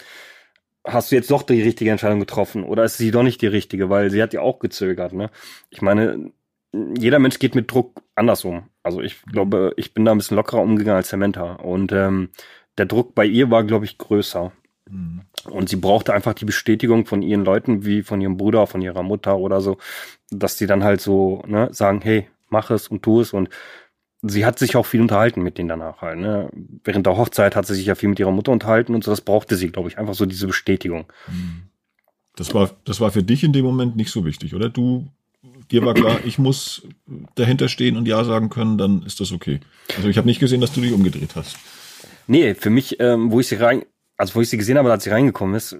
hast 0.85 1.11
du 1.11 1.15
jetzt 1.15 1.31
doch 1.31 1.43
die 1.43 1.61
richtige 1.61 1.91
Entscheidung 1.91 2.19
getroffen 2.19 2.63
oder 2.63 2.83
ist 2.83 2.97
sie 2.97 3.11
doch 3.11 3.23
nicht 3.23 3.41
die 3.41 3.47
richtige, 3.47 3.89
weil 3.89 4.09
sie 4.09 4.21
hat 4.21 4.33
ja 4.33 4.41
auch 4.41 4.59
gezögert. 4.59 5.13
Ne? 5.13 5.29
Ich 5.69 5.81
meine, 5.81 6.31
jeder 6.97 7.19
Mensch 7.19 7.39
geht 7.39 7.55
mit 7.55 7.71
Druck 7.71 8.01
anders 8.15 8.43
um. 8.43 8.69
Also 8.81 9.01
ich 9.01 9.21
glaube, 9.23 9.73
ich 9.77 9.93
bin 9.93 10.03
da 10.03 10.11
ein 10.11 10.17
bisschen 10.17 10.35
lockerer 10.35 10.61
umgegangen 10.61 10.97
als 10.97 11.09
Samantha. 11.09 11.53
Und 11.53 11.91
ähm, 11.91 12.29
der 12.77 12.85
Druck 12.85 13.15
bei 13.15 13.25
ihr 13.25 13.49
war, 13.49 13.63
glaube 13.63 13.85
ich, 13.85 13.97
größer. 13.97 14.51
Und 14.89 15.69
sie 15.69 15.75
brauchte 15.75 16.13
einfach 16.13 16.33
die 16.33 16.45
Bestätigung 16.45 17.05
von 17.05 17.21
ihren 17.21 17.45
Leuten, 17.45 17.85
wie 17.85 18.03
von 18.03 18.21
ihrem 18.21 18.37
Bruder, 18.37 18.67
von 18.67 18.81
ihrer 18.81 19.03
Mutter 19.03 19.37
oder 19.37 19.61
so, 19.61 19.77
dass 20.29 20.57
die 20.57 20.67
dann 20.67 20.83
halt 20.83 21.01
so 21.01 21.43
ne, 21.47 21.69
sagen, 21.71 22.01
hey, 22.01 22.27
mach 22.49 22.69
es 22.69 22.87
und 22.87 23.03
tu 23.03 23.21
es. 23.21 23.33
Und 23.33 23.49
sie 24.21 24.45
hat 24.45 24.57
sich 24.57 24.75
auch 24.75 24.85
viel 24.85 25.01
unterhalten 25.01 25.41
mit 25.41 25.57
denen 25.57 25.69
danach 25.69 26.01
halt. 26.01 26.19
Ne? 26.19 26.49
Während 26.83 27.05
der 27.05 27.17
Hochzeit 27.17 27.55
hat 27.55 27.65
sie 27.67 27.75
sich 27.75 27.85
ja 27.85 27.95
viel 27.95 28.09
mit 28.09 28.19
ihrer 28.19 28.31
Mutter 28.31 28.51
unterhalten 28.51 28.95
und 28.95 29.03
so, 29.03 29.11
das 29.11 29.21
brauchte 29.21 29.55
sie, 29.55 29.69
glaube 29.69 29.89
ich, 29.89 29.97
einfach 29.97 30.13
so 30.13 30.25
diese 30.25 30.47
Bestätigung. 30.47 31.05
Mhm. 31.27 31.63
Das 32.35 32.53
war, 32.53 32.71
das 32.85 32.99
war 32.99 33.11
für 33.11 33.23
dich 33.23 33.43
in 33.43 33.53
dem 33.53 33.65
Moment 33.65 33.95
nicht 33.95 34.11
so 34.11 34.25
wichtig, 34.25 34.55
oder? 34.55 34.69
Du, 34.69 35.07
dir 35.71 35.85
war 35.85 35.93
klar, 35.93 36.19
ich 36.25 36.39
muss 36.39 36.87
dahinter 37.35 37.67
stehen 37.67 37.95
und 37.95 38.07
Ja 38.07 38.23
sagen 38.23 38.49
können, 38.49 38.77
dann 38.77 39.03
ist 39.03 39.19
das 39.19 39.31
okay. 39.31 39.59
Also 39.95 40.09
ich 40.09 40.17
habe 40.17 40.27
nicht 40.27 40.39
gesehen, 40.39 40.61
dass 40.61 40.73
du 40.73 40.81
dich 40.81 40.93
umgedreht 40.93 41.35
hast. 41.35 41.57
Nee, 42.25 42.55
für 42.55 42.69
mich, 42.69 42.99
ähm, 42.99 43.31
wo 43.31 43.39
ich 43.39 43.47
sie 43.47 43.55
rein, 43.55 43.83
also 44.17 44.35
wo 44.35 44.41
ich 44.41 44.49
sie 44.49 44.57
gesehen 44.57 44.77
habe, 44.77 44.91
als 44.91 45.03
sie 45.03 45.09
reingekommen 45.09 45.55
ist, 45.55 45.75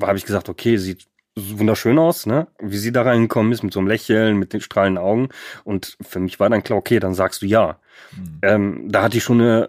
habe 0.00 0.18
ich 0.18 0.24
gesagt, 0.24 0.48
okay, 0.48 0.76
sieht 0.76 1.06
wunderschön 1.36 1.98
aus, 1.98 2.26
ne? 2.26 2.48
Wie 2.60 2.76
sie 2.76 2.92
da 2.92 3.02
reingekommen 3.02 3.52
ist, 3.52 3.62
mit 3.62 3.72
so 3.72 3.80
einem 3.80 3.88
Lächeln, 3.88 4.38
mit 4.38 4.52
den 4.52 4.60
strahlenden 4.60 5.02
Augen. 5.02 5.28
Und 5.64 5.96
für 6.00 6.20
mich 6.20 6.38
war 6.40 6.50
dann 6.50 6.62
klar, 6.62 6.78
okay, 6.78 7.00
dann 7.00 7.14
sagst 7.14 7.42
du 7.42 7.46
ja. 7.46 7.78
Mhm. 8.14 8.38
Ähm, 8.42 8.84
da 8.88 9.02
hatte 9.02 9.16
ich 9.16 9.22
schon 9.22 9.40
eine 9.40 9.68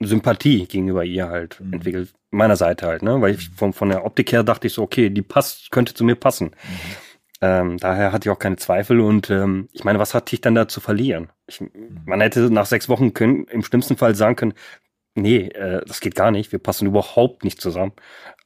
Sympathie 0.00 0.66
gegenüber 0.66 1.04
ihr 1.04 1.28
halt 1.28 1.60
mhm. 1.60 1.74
entwickelt, 1.74 2.12
meiner 2.30 2.56
Seite 2.56 2.86
halt, 2.86 3.02
ne? 3.02 3.20
Weil 3.20 3.34
ich 3.34 3.50
mhm. 3.50 3.54
von, 3.54 3.72
von 3.72 3.88
der 3.88 4.04
Optik 4.04 4.32
her 4.32 4.44
dachte 4.44 4.66
ich 4.66 4.74
so, 4.74 4.82
okay, 4.82 5.10
die 5.10 5.22
passt, 5.22 5.70
könnte 5.70 5.94
zu 5.94 6.04
mir 6.04 6.14
passen. 6.14 6.46
Mhm. 6.46 6.96
Ähm, 7.44 7.78
daher 7.78 8.12
hatte 8.12 8.28
ich 8.28 8.32
auch 8.32 8.38
keine 8.38 8.54
Zweifel 8.54 9.00
und 9.00 9.28
ähm, 9.28 9.68
ich 9.72 9.82
meine, 9.82 9.98
was 9.98 10.14
hatte 10.14 10.32
ich 10.32 10.40
dann 10.40 10.54
da 10.54 10.68
zu 10.68 10.80
verlieren? 10.80 11.30
Ich, 11.48 11.60
mhm. 11.60 11.70
man 12.06 12.20
hätte 12.20 12.52
nach 12.52 12.66
sechs 12.66 12.88
Wochen 12.88 13.14
können, 13.14 13.46
im 13.48 13.64
schlimmsten 13.64 13.96
Fall 13.96 14.14
sagen 14.14 14.36
können, 14.36 14.54
nee, 15.14 15.48
äh, 15.48 15.82
das 15.86 16.00
geht 16.00 16.14
gar 16.14 16.30
nicht. 16.30 16.52
Wir 16.52 16.58
passen 16.58 16.86
überhaupt 16.86 17.44
nicht 17.44 17.60
zusammen. 17.60 17.92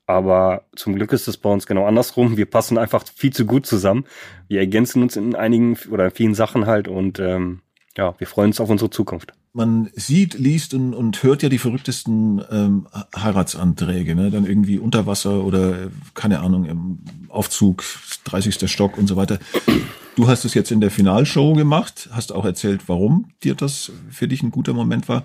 Aber 0.06 0.62
zum 0.76 0.94
Glück 0.94 1.12
ist 1.12 1.26
es 1.26 1.36
bei 1.36 1.50
uns 1.50 1.66
genau 1.66 1.84
andersrum. 1.84 2.36
Wir 2.36 2.46
passen 2.46 2.78
einfach 2.78 3.04
viel 3.14 3.32
zu 3.32 3.44
gut 3.44 3.66
zusammen. 3.66 4.04
Wir 4.48 4.60
ergänzen 4.60 5.02
uns 5.02 5.16
in 5.16 5.34
einigen 5.34 5.76
oder 5.90 6.06
in 6.06 6.10
vielen 6.12 6.34
Sachen 6.34 6.66
halt 6.66 6.86
und 6.86 7.18
ähm, 7.18 7.60
ja, 7.96 8.14
wir 8.18 8.26
freuen 8.26 8.50
uns 8.50 8.60
auf 8.60 8.70
unsere 8.70 8.90
Zukunft. 8.90 9.32
Man 9.52 9.88
sieht, 9.94 10.38
liest 10.38 10.74
und, 10.74 10.94
und 10.94 11.22
hört 11.22 11.42
ja 11.42 11.48
die 11.48 11.58
verrücktesten 11.58 12.42
ähm, 12.50 12.86
Heiratsanträge, 13.16 14.14
ne? 14.14 14.30
Dann 14.30 14.44
irgendwie 14.44 14.78
unter 14.78 15.06
Wasser 15.06 15.42
oder 15.42 15.88
keine 16.14 16.40
Ahnung, 16.40 16.66
im 16.66 16.98
Aufzug, 17.30 17.82
30. 18.24 18.70
Stock 18.70 18.98
und 18.98 19.06
so 19.06 19.16
weiter. 19.16 19.38
Du 20.14 20.28
hast 20.28 20.44
es 20.44 20.52
jetzt 20.52 20.70
in 20.70 20.80
der 20.80 20.90
Finalshow 20.90 21.54
gemacht, 21.54 22.10
hast 22.12 22.32
auch 22.32 22.44
erzählt, 22.44 22.82
warum 22.86 23.30
dir 23.42 23.54
das 23.54 23.92
für 24.10 24.28
dich 24.28 24.42
ein 24.42 24.50
guter 24.50 24.74
Moment 24.74 25.08
war. 25.08 25.24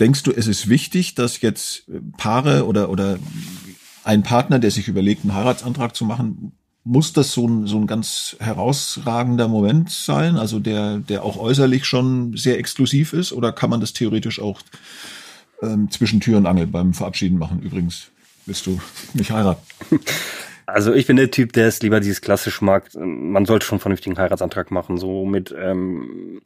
Denkst 0.00 0.24
du, 0.24 0.32
es 0.32 0.46
ist 0.46 0.68
wichtig, 0.68 1.14
dass 1.14 1.40
jetzt 1.40 1.84
Paare 2.16 2.66
oder, 2.66 2.90
oder 2.90 3.18
ein 4.02 4.22
Partner, 4.22 4.58
der 4.58 4.70
sich 4.70 4.88
überlegt, 4.88 5.22
einen 5.22 5.34
Heiratsantrag 5.34 5.94
zu 5.94 6.04
machen, 6.04 6.52
muss 6.84 7.12
das 7.14 7.32
so 7.32 7.48
ein, 7.48 7.66
so 7.66 7.78
ein 7.78 7.86
ganz 7.86 8.36
herausragender 8.40 9.48
Moment 9.48 9.90
sein, 9.90 10.36
also 10.36 10.60
der, 10.60 10.98
der 10.98 11.24
auch 11.24 11.38
äußerlich 11.38 11.86
schon 11.86 12.36
sehr 12.36 12.58
exklusiv 12.58 13.14
ist, 13.14 13.32
oder 13.32 13.52
kann 13.52 13.70
man 13.70 13.80
das 13.80 13.94
theoretisch 13.94 14.40
auch 14.40 14.60
ähm, 15.62 15.90
zwischen 15.90 16.20
Tür 16.20 16.36
und 16.36 16.46
Angel 16.46 16.66
beim 16.66 16.92
Verabschieden 16.92 17.38
machen? 17.38 17.62
Übrigens, 17.62 18.08
willst 18.46 18.66
du 18.66 18.80
mich 19.14 19.30
heiraten? 19.30 19.62
Also 20.66 20.94
ich 20.94 21.06
bin 21.06 21.16
der 21.16 21.30
Typ, 21.30 21.52
der 21.52 21.68
es 21.68 21.82
lieber 21.82 22.00
dieses 22.00 22.22
klassisch 22.22 22.62
mag. 22.62 22.88
Man 22.94 23.44
sollte 23.44 23.66
schon 23.66 23.76
einen 23.76 23.82
vernünftigen 23.82 24.16
Heiratsantrag 24.16 24.70
machen, 24.70 24.96
so 24.96 25.26
mit 25.26 25.54
ähm, 25.56 26.40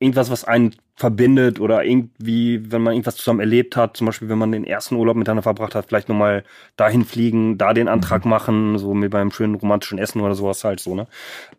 irgendwas, 0.00 0.30
was 0.30 0.44
einen 0.44 0.74
verbindet 0.94 1.60
oder 1.60 1.84
irgendwie, 1.84 2.72
wenn 2.72 2.82
man 2.82 2.92
irgendwas 2.92 3.16
zusammen 3.16 3.40
erlebt 3.40 3.76
hat, 3.76 3.96
zum 3.96 4.06
Beispiel, 4.06 4.28
wenn 4.28 4.38
man 4.38 4.52
den 4.52 4.64
ersten 4.64 4.96
Urlaub 4.96 5.16
miteinander 5.16 5.42
verbracht 5.42 5.74
hat, 5.74 5.86
vielleicht 5.86 6.08
nochmal 6.08 6.44
dahin 6.76 7.04
fliegen, 7.04 7.58
da 7.58 7.72
den 7.72 7.88
Antrag 7.88 8.24
mhm. 8.24 8.30
machen, 8.30 8.78
so 8.78 8.94
mit 8.94 9.10
beim 9.10 9.30
schönen 9.30 9.54
romantischen 9.54 9.98
Essen 9.98 10.20
oder 10.20 10.34
sowas 10.34 10.64
halt 10.64 10.80
so, 10.80 10.94
ne? 10.94 11.06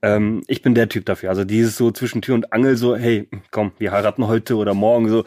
Ähm, 0.02 0.44
ich 0.48 0.62
bin 0.62 0.76
der 0.76 0.90
Typ 0.90 1.06
dafür. 1.06 1.30
Also 1.30 1.46
dieses 1.46 1.78
so 1.78 1.92
zwischen 1.92 2.22
Tür 2.22 2.36
und 2.36 2.52
Angel, 2.54 2.76
so, 2.76 2.96
hey, 2.96 3.28
komm, 3.52 3.72
wir 3.78 3.92
heiraten 3.92 4.28
heute 4.28 4.56
oder 4.56 4.74
morgen, 4.74 5.10
so, 5.10 5.24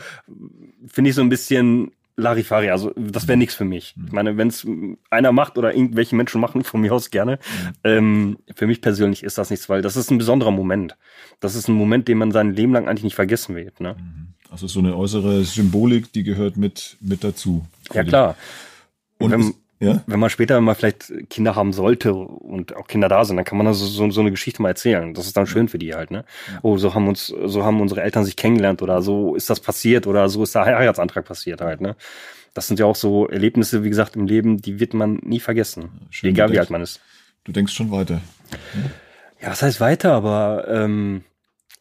finde 0.86 1.10
ich 1.10 1.16
so 1.16 1.22
ein 1.22 1.28
bisschen 1.28 1.92
Larifari, 2.16 2.70
also 2.70 2.92
das 2.96 3.26
wäre 3.26 3.38
nichts 3.38 3.54
für 3.54 3.64
mich. 3.64 3.94
Ich 4.06 4.12
meine, 4.12 4.36
wenn 4.36 4.48
es 4.48 4.66
einer 5.10 5.32
macht 5.32 5.56
oder 5.56 5.74
irgendwelche 5.74 6.14
Menschen 6.14 6.40
machen, 6.40 6.62
von 6.62 6.80
mir 6.80 6.92
aus 6.92 7.10
gerne. 7.10 7.38
Ähm, 7.84 8.38
für 8.54 8.66
mich 8.66 8.82
persönlich 8.82 9.22
ist 9.22 9.38
das 9.38 9.50
nichts, 9.50 9.68
weil 9.68 9.80
das 9.80 9.96
ist 9.96 10.10
ein 10.10 10.18
besonderer 10.18 10.50
Moment. 10.50 10.96
Das 11.40 11.54
ist 11.54 11.68
ein 11.68 11.74
Moment, 11.74 12.08
den 12.08 12.18
man 12.18 12.30
sein 12.30 12.54
Leben 12.54 12.72
lang 12.72 12.86
eigentlich 12.86 13.04
nicht 13.04 13.14
vergessen 13.14 13.56
wird. 13.56 13.80
Ne? 13.80 13.96
Also 14.50 14.66
so 14.66 14.80
eine 14.80 14.94
äußere 14.94 15.44
Symbolik, 15.44 16.12
die 16.12 16.22
gehört 16.22 16.58
mit, 16.58 16.98
mit 17.00 17.24
dazu. 17.24 17.64
Ja, 17.92 18.04
klar. 18.04 18.36
Und 19.18 19.30
wenn, 19.30 19.54
ja? 19.82 20.02
Wenn 20.06 20.20
man 20.20 20.30
später 20.30 20.60
mal 20.60 20.74
vielleicht 20.74 21.12
Kinder 21.28 21.56
haben 21.56 21.72
sollte 21.72 22.14
und 22.14 22.76
auch 22.76 22.86
Kinder 22.86 23.08
da 23.08 23.24
sind, 23.24 23.36
dann 23.36 23.44
kann 23.44 23.58
man 23.58 23.66
also 23.66 23.84
so, 23.84 24.08
so 24.10 24.20
eine 24.20 24.30
Geschichte 24.30 24.62
mal 24.62 24.68
erzählen. 24.68 25.12
Das 25.12 25.26
ist 25.26 25.36
dann 25.36 25.46
schön 25.46 25.66
für 25.66 25.78
die 25.78 25.92
halt, 25.92 26.12
ne? 26.12 26.24
Oh, 26.62 26.76
so 26.78 26.94
haben 26.94 27.08
uns, 27.08 27.26
so 27.26 27.64
haben 27.64 27.80
unsere 27.80 28.00
Eltern 28.00 28.24
sich 28.24 28.36
kennengelernt 28.36 28.80
oder 28.80 29.02
so 29.02 29.34
ist 29.34 29.50
das 29.50 29.58
passiert 29.58 30.06
oder 30.06 30.28
so 30.28 30.44
ist 30.44 30.54
der 30.54 30.66
Heiratsantrag 30.66 31.24
passiert 31.24 31.60
halt, 31.60 31.80
ne? 31.80 31.96
Das 32.54 32.68
sind 32.68 32.78
ja 32.78 32.86
auch 32.86 32.94
so 32.94 33.26
Erlebnisse, 33.26 33.82
wie 33.82 33.88
gesagt, 33.88 34.14
im 34.14 34.26
Leben, 34.26 34.58
die 34.58 34.78
wird 34.78 34.94
man 34.94 35.14
nie 35.22 35.40
vergessen. 35.40 35.90
Schön, 36.10 36.30
egal 36.30 36.52
wie 36.52 36.60
alt 36.60 36.70
man 36.70 36.82
ist. 36.82 37.00
Du 37.42 37.50
denkst 37.50 37.72
schon 37.72 37.90
weiter. 37.90 38.20
Ja, 39.40 39.50
was 39.50 39.62
heißt 39.62 39.80
weiter, 39.80 40.12
aber 40.12 40.66
ähm, 40.68 41.24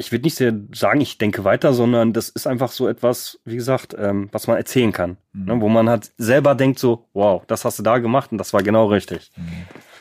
ich 0.01 0.12
würde 0.12 0.24
nicht 0.24 0.36
sehr 0.36 0.53
sagen, 0.74 1.00
ich 1.00 1.17
denke 1.17 1.43
weiter, 1.43 1.74
sondern 1.74 2.12
das 2.12 2.29
ist 2.29 2.48
einfach 2.48 2.72
so 2.72 2.88
etwas, 2.88 3.39
wie 3.46 3.55
gesagt, 3.55 3.96
ähm, 3.98 4.29
was 4.31 4.48
man 4.48 4.58
erzählen 4.58 4.91
kann. 4.91 5.17
Mhm. 5.34 5.46
Ne, 5.46 5.62
wo 5.62 5.70
man 5.70 5.89
halt 5.89 6.12
selber 6.17 6.55
denkt 6.55 6.79
so, 6.79 7.08
wow, 7.13 7.43
das 7.48 7.63
hast 7.63 7.79
du 7.79 7.84
da 7.84 8.00
gemacht 8.00 8.31
und 8.31 8.38
das 8.38 8.53
war 8.53 8.63
genau 8.63 8.88
richtig. 8.88 9.31
Mhm. 9.38 9.43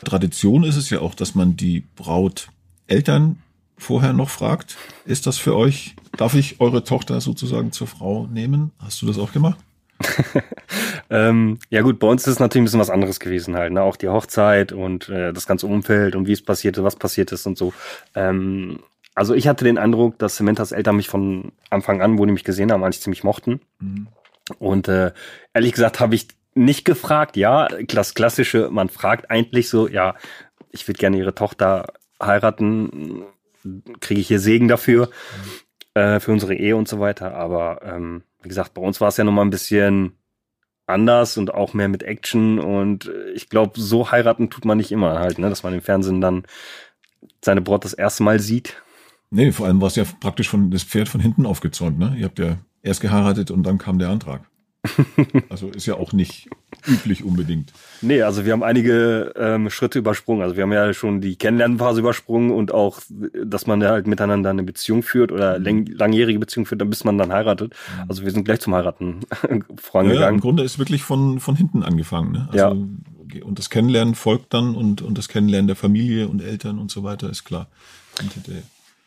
Tradition 0.03 0.63
ist 0.63 0.75
es 0.75 0.89
ja 0.89 0.99
auch, 0.99 1.15
dass 1.15 1.35
man 1.35 1.55
die 1.55 1.85
Brauteltern 1.95 3.37
vorher 3.77 4.13
noch 4.13 4.29
fragt. 4.29 4.75
Ist 5.05 5.27
das 5.27 5.37
für 5.37 5.55
euch, 5.55 5.95
darf 6.17 6.33
ich 6.33 6.59
eure 6.59 6.83
Tochter 6.83 7.21
sozusagen 7.21 7.71
zur 7.71 7.87
Frau 7.87 8.27
nehmen? 8.27 8.71
Hast 8.79 9.01
du 9.01 9.05
das 9.05 9.17
auch 9.17 9.31
gemacht? 9.31 9.57
ähm, 11.09 11.59
ja 11.69 11.81
gut, 11.81 11.99
bei 11.99 12.07
uns 12.07 12.23
ist 12.23 12.33
es 12.33 12.39
natürlich 12.39 12.63
ein 12.63 12.65
bisschen 12.65 12.79
was 12.79 12.89
anderes 12.89 13.19
gewesen 13.19 13.55
halt, 13.55 13.73
ne? 13.73 13.83
Auch 13.83 13.95
die 13.95 14.09
Hochzeit 14.09 14.71
und 14.71 15.09
äh, 15.09 15.31
das 15.31 15.45
ganze 15.45 15.67
Umfeld 15.67 16.15
und 16.15 16.27
wie 16.27 16.31
es 16.31 16.41
passierte, 16.41 16.83
was 16.83 16.95
passiert 16.95 17.31
ist 17.31 17.45
und 17.45 17.57
so. 17.57 17.73
Ähm, 18.15 18.79
also 19.15 19.33
ich 19.33 19.47
hatte 19.47 19.65
den 19.65 19.77
Eindruck, 19.77 20.17
dass 20.19 20.37
Cementas 20.37 20.71
Eltern 20.71 20.95
mich 20.95 21.09
von 21.09 21.51
Anfang 21.69 22.01
an, 22.01 22.17
wo 22.17 22.25
die 22.25 22.31
mich 22.31 22.43
gesehen 22.43 22.71
haben, 22.71 22.83
eigentlich 22.83 23.01
ziemlich 23.01 23.23
mochten. 23.23 23.61
Mhm. 23.79 24.07
Und 24.59 24.87
äh, 24.87 25.11
ehrlich 25.53 25.73
gesagt 25.73 25.99
habe 25.99 26.15
ich 26.15 26.27
nicht 26.53 26.85
gefragt, 26.85 27.37
ja, 27.37 27.67
das 27.87 28.13
klassische, 28.13 28.69
man 28.71 28.89
fragt 28.89 29.29
eigentlich 29.29 29.69
so, 29.69 29.87
ja, 29.87 30.15
ich 30.71 30.87
würde 30.87 30.99
gerne 30.99 31.17
ihre 31.17 31.35
Tochter 31.35 31.93
heiraten, 32.21 33.23
kriege 33.99 34.21
ich 34.21 34.27
hier 34.27 34.39
Segen 34.39 34.67
dafür, 34.67 35.07
mhm. 35.95 36.01
äh, 36.01 36.19
für 36.19 36.31
unsere 36.31 36.55
Ehe 36.55 36.75
und 36.75 36.87
so 36.87 36.99
weiter. 36.99 37.35
Aber 37.35 37.81
ähm, 37.83 38.23
wie 38.41 38.49
gesagt, 38.49 38.73
bei 38.73 38.81
uns 38.81 39.01
war 39.01 39.09
es 39.09 39.17
ja 39.17 39.23
nochmal 39.23 39.45
ein 39.45 39.51
bisschen 39.51 40.17
anders 40.87 41.37
und 41.37 41.53
auch 41.53 41.73
mehr 41.73 41.87
mit 41.87 42.03
Action 42.03 42.59
und 42.59 43.09
ich 43.33 43.49
glaube, 43.49 43.79
so 43.79 44.11
heiraten 44.11 44.49
tut 44.49 44.65
man 44.65 44.77
nicht 44.77 44.91
immer 44.91 45.19
halt, 45.19 45.37
ne, 45.39 45.47
dass 45.47 45.63
man 45.63 45.73
im 45.73 45.81
Fernsehen 45.81 46.19
dann 46.19 46.43
seine 47.41 47.61
Braut 47.61 47.85
das 47.85 47.93
erste 47.93 48.23
Mal 48.23 48.39
sieht 48.39 48.81
Nee, 49.31 49.51
vor 49.51 49.65
allem 49.65 49.81
war 49.81 49.87
es 49.87 49.95
ja 49.95 50.03
praktisch 50.19 50.49
von 50.49 50.71
das 50.71 50.83
Pferd 50.83 51.07
von 51.07 51.21
hinten 51.21 51.45
aufgezäumt, 51.45 51.97
ne? 51.97 52.15
Ihr 52.17 52.25
habt 52.25 52.37
ja 52.37 52.57
erst 52.83 53.01
geheiratet 53.01 53.49
und 53.49 53.63
dann 53.63 53.77
kam 53.77 53.97
der 53.97 54.09
Antrag. 54.09 54.43
also 55.49 55.69
ist 55.69 55.85
ja 55.85 55.95
auch 55.95 56.11
nicht 56.11 56.49
üblich 56.87 57.23
unbedingt. 57.23 57.71
Nee, 58.01 58.23
also 58.23 58.45
wir 58.45 58.53
haben 58.53 58.63
einige 58.63 59.31
ähm, 59.35 59.69
Schritte 59.69 59.99
übersprungen. 59.99 60.41
Also 60.41 60.55
wir 60.55 60.63
haben 60.63 60.71
ja 60.71 60.91
schon 60.93 61.21
die 61.21 61.35
Kennenlernphase 61.35 61.99
übersprungen 61.99 62.51
und 62.51 62.73
auch, 62.73 62.99
dass 63.45 63.67
man 63.67 63.79
ja 63.81 63.89
halt 63.89 64.07
miteinander 64.07 64.49
eine 64.49 64.63
Beziehung 64.63 65.03
führt 65.03 65.31
oder 65.31 65.59
lang, 65.59 65.85
langjährige 65.85 66.39
Beziehung 66.39 66.65
führt, 66.65 66.81
dann 66.81 66.89
bis 66.89 67.03
man 67.03 67.17
dann 67.17 67.31
heiratet. 67.31 67.73
Mhm. 67.73 68.09
Also 68.09 68.23
wir 68.23 68.31
sind 68.31 68.43
gleich 68.43 68.59
zum 68.59 68.73
Heiraten 68.73 69.19
vorangegangen. 69.77 70.23
Ja, 70.23 70.29
Im 70.29 70.39
Grunde 70.39 70.63
ist 70.63 70.79
wirklich 70.79 71.03
von, 71.03 71.39
von 71.39 71.55
hinten 71.55 71.83
angefangen. 71.83 72.31
Ne? 72.31 72.47
Also, 72.51 72.57
ja. 72.57 73.43
Und 73.45 73.59
das 73.59 73.69
Kennenlernen 73.69 74.15
folgt 74.15 74.53
dann 74.53 74.75
und, 74.75 75.01
und 75.01 75.17
das 75.17 75.29
Kennenlernen 75.29 75.67
der 75.67 75.77
Familie 75.77 76.27
und 76.27 76.41
Eltern 76.41 76.79
und 76.79 76.91
so 76.91 77.03
weiter 77.03 77.29
ist 77.29 77.45
klar. 77.45 77.67
Und 78.19 78.31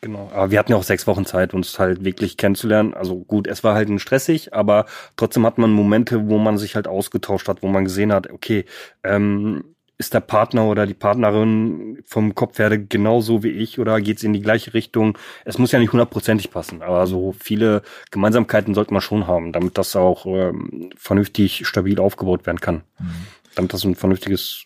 Genau, 0.01 0.29
aber 0.33 0.51
wir 0.51 0.59
hatten 0.59 0.71
ja 0.71 0.77
auch 0.77 0.83
sechs 0.83 1.07
Wochen 1.07 1.25
Zeit, 1.25 1.53
uns 1.53 1.79
halt 1.79 2.05
wirklich 2.05 2.37
kennenzulernen. 2.37 2.93
Also 2.93 3.17
gut, 3.17 3.47
es 3.47 3.63
war 3.63 3.73
halt 3.73 3.89
ein 3.89 3.99
stressig, 3.99 4.53
aber 4.53 4.85
trotzdem 5.15 5.45
hat 5.45 5.57
man 5.57 5.71
Momente, 5.71 6.29
wo 6.29 6.37
man 6.37 6.57
sich 6.57 6.75
halt 6.75 6.87
ausgetauscht 6.87 7.47
hat, 7.47 7.63
wo 7.63 7.67
man 7.67 7.85
gesehen 7.85 8.13
hat, 8.13 8.29
okay, 8.29 8.65
ähm, 9.03 9.75
ist 9.97 10.13
der 10.13 10.19
Partner 10.19 10.65
oder 10.65 10.85
die 10.85 10.93
Partnerin 10.93 12.03
vom 12.05 12.35
Kopf 12.35 12.59
her 12.59 12.77
genauso 12.77 13.43
wie 13.43 13.49
ich 13.49 13.79
oder 13.79 14.01
geht's 14.01 14.23
in 14.23 14.33
die 14.33 14.41
gleiche 14.41 14.73
Richtung? 14.73 15.17
Es 15.45 15.57
muss 15.57 15.71
ja 15.71 15.79
nicht 15.79 15.93
hundertprozentig 15.93 16.51
passen, 16.51 16.81
aber 16.81 17.07
so 17.07 17.33
viele 17.39 17.81
Gemeinsamkeiten 18.11 18.73
sollte 18.73 18.93
man 18.93 19.01
schon 19.01 19.27
haben, 19.27 19.53
damit 19.53 19.77
das 19.77 19.95
auch 19.95 20.25
ähm, 20.25 20.89
vernünftig 20.97 21.65
stabil 21.65 21.99
aufgebaut 21.99 22.45
werden 22.45 22.59
kann. 22.59 22.83
Mhm. 22.99 23.27
Damit 23.55 23.73
das 23.73 23.85
ein 23.85 23.95
vernünftiges 23.95 24.65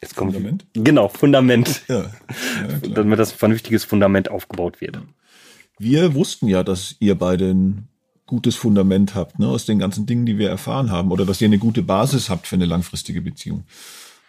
Jetzt 0.00 0.14
kommt 0.14 0.34
Fundament? 0.34 0.66
Genau, 0.74 1.08
Fundament. 1.08 1.82
Ja, 1.88 2.02
ja 2.02 2.88
Damit 2.94 3.18
das 3.18 3.32
ein 3.32 3.38
vernünftiges 3.38 3.84
Fundament 3.84 4.30
aufgebaut 4.30 4.80
wird. 4.80 4.98
Wir 5.78 6.14
wussten 6.14 6.48
ja, 6.48 6.62
dass 6.62 6.96
ihr 7.00 7.14
beide 7.16 7.50
ein 7.50 7.88
gutes 8.26 8.56
Fundament 8.56 9.14
habt, 9.14 9.38
ne, 9.38 9.46
aus 9.46 9.66
den 9.66 9.78
ganzen 9.78 10.06
Dingen, 10.06 10.26
die 10.26 10.38
wir 10.38 10.48
erfahren 10.48 10.90
haben, 10.90 11.12
oder 11.12 11.24
dass 11.24 11.40
ihr 11.40 11.46
eine 11.46 11.58
gute 11.58 11.82
Basis 11.82 12.28
habt 12.28 12.46
für 12.46 12.56
eine 12.56 12.66
langfristige 12.66 13.20
Beziehung. 13.20 13.64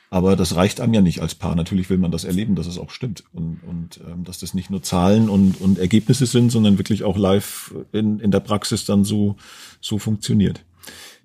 Aber 0.10 0.36
das 0.38 0.56
reicht 0.56 0.80
einem 0.80 0.94
ja 0.94 1.02
nicht 1.02 1.22
als 1.22 1.36
Paar. 1.36 1.56
Natürlich 1.56 1.90
will 1.90 1.98
man 1.98 2.12
das 2.12 2.24
erleben, 2.24 2.56
dass 2.56 2.68
es 2.68 2.78
auch 2.78 2.92
stimmt 2.92 3.26
und, 3.34 3.60
und 3.68 4.00
ähm, 4.08 4.24
dass 4.24 4.40
das 4.40 4.54
nicht 4.54 4.70
nur 4.70 4.82
Zahlen 4.82 5.28
und, 5.28 5.60
und 5.60 5.80
Ergebnisse 5.80 6.26
sind, 6.26 6.50
sondern 6.50 6.78
wirklich 6.78 7.04
auch 7.04 7.18
live 7.18 7.76
in, 7.92 8.20
in 8.20 8.32
der 8.32 8.40
Praxis 8.40 8.86
dann 8.86 9.04
so, 9.04 9.36
so 9.82 10.00
funktioniert. 10.00 10.64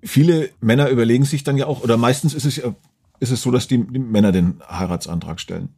Viele 0.01 0.49
Männer 0.59 0.89
überlegen 0.89 1.23
sich 1.23 1.45
dann 1.45 1.57
ja 1.57 1.65
auch, 1.65 1.81
oder 1.81 1.95
meistens 1.95 2.33
ist 2.33 2.43
es 2.43 2.57
ja 2.57 2.75
ist 3.23 3.31
es 3.31 3.41
so, 3.41 3.51
dass 3.51 3.67
die, 3.67 3.77
die 3.77 3.99
Männer 3.99 4.33
den 4.33 4.61
Heiratsantrag 4.69 5.39
stellen. 5.39 5.69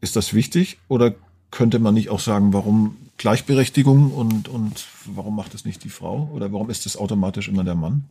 Ist 0.00 0.16
das 0.16 0.32
wichtig 0.32 0.78
oder 0.88 1.14
könnte 1.50 1.78
man 1.78 1.94
nicht 1.94 2.08
auch 2.08 2.20
sagen, 2.20 2.54
warum 2.54 2.96
Gleichberechtigung 3.18 4.10
und, 4.12 4.48
und 4.48 4.86
warum 5.04 5.36
macht 5.36 5.54
es 5.54 5.66
nicht 5.66 5.84
die 5.84 5.90
Frau? 5.90 6.30
Oder 6.32 6.50
warum 6.52 6.70
ist 6.70 6.86
es 6.86 6.96
automatisch 6.96 7.48
immer 7.48 7.62
der 7.62 7.74
Mann? 7.74 8.04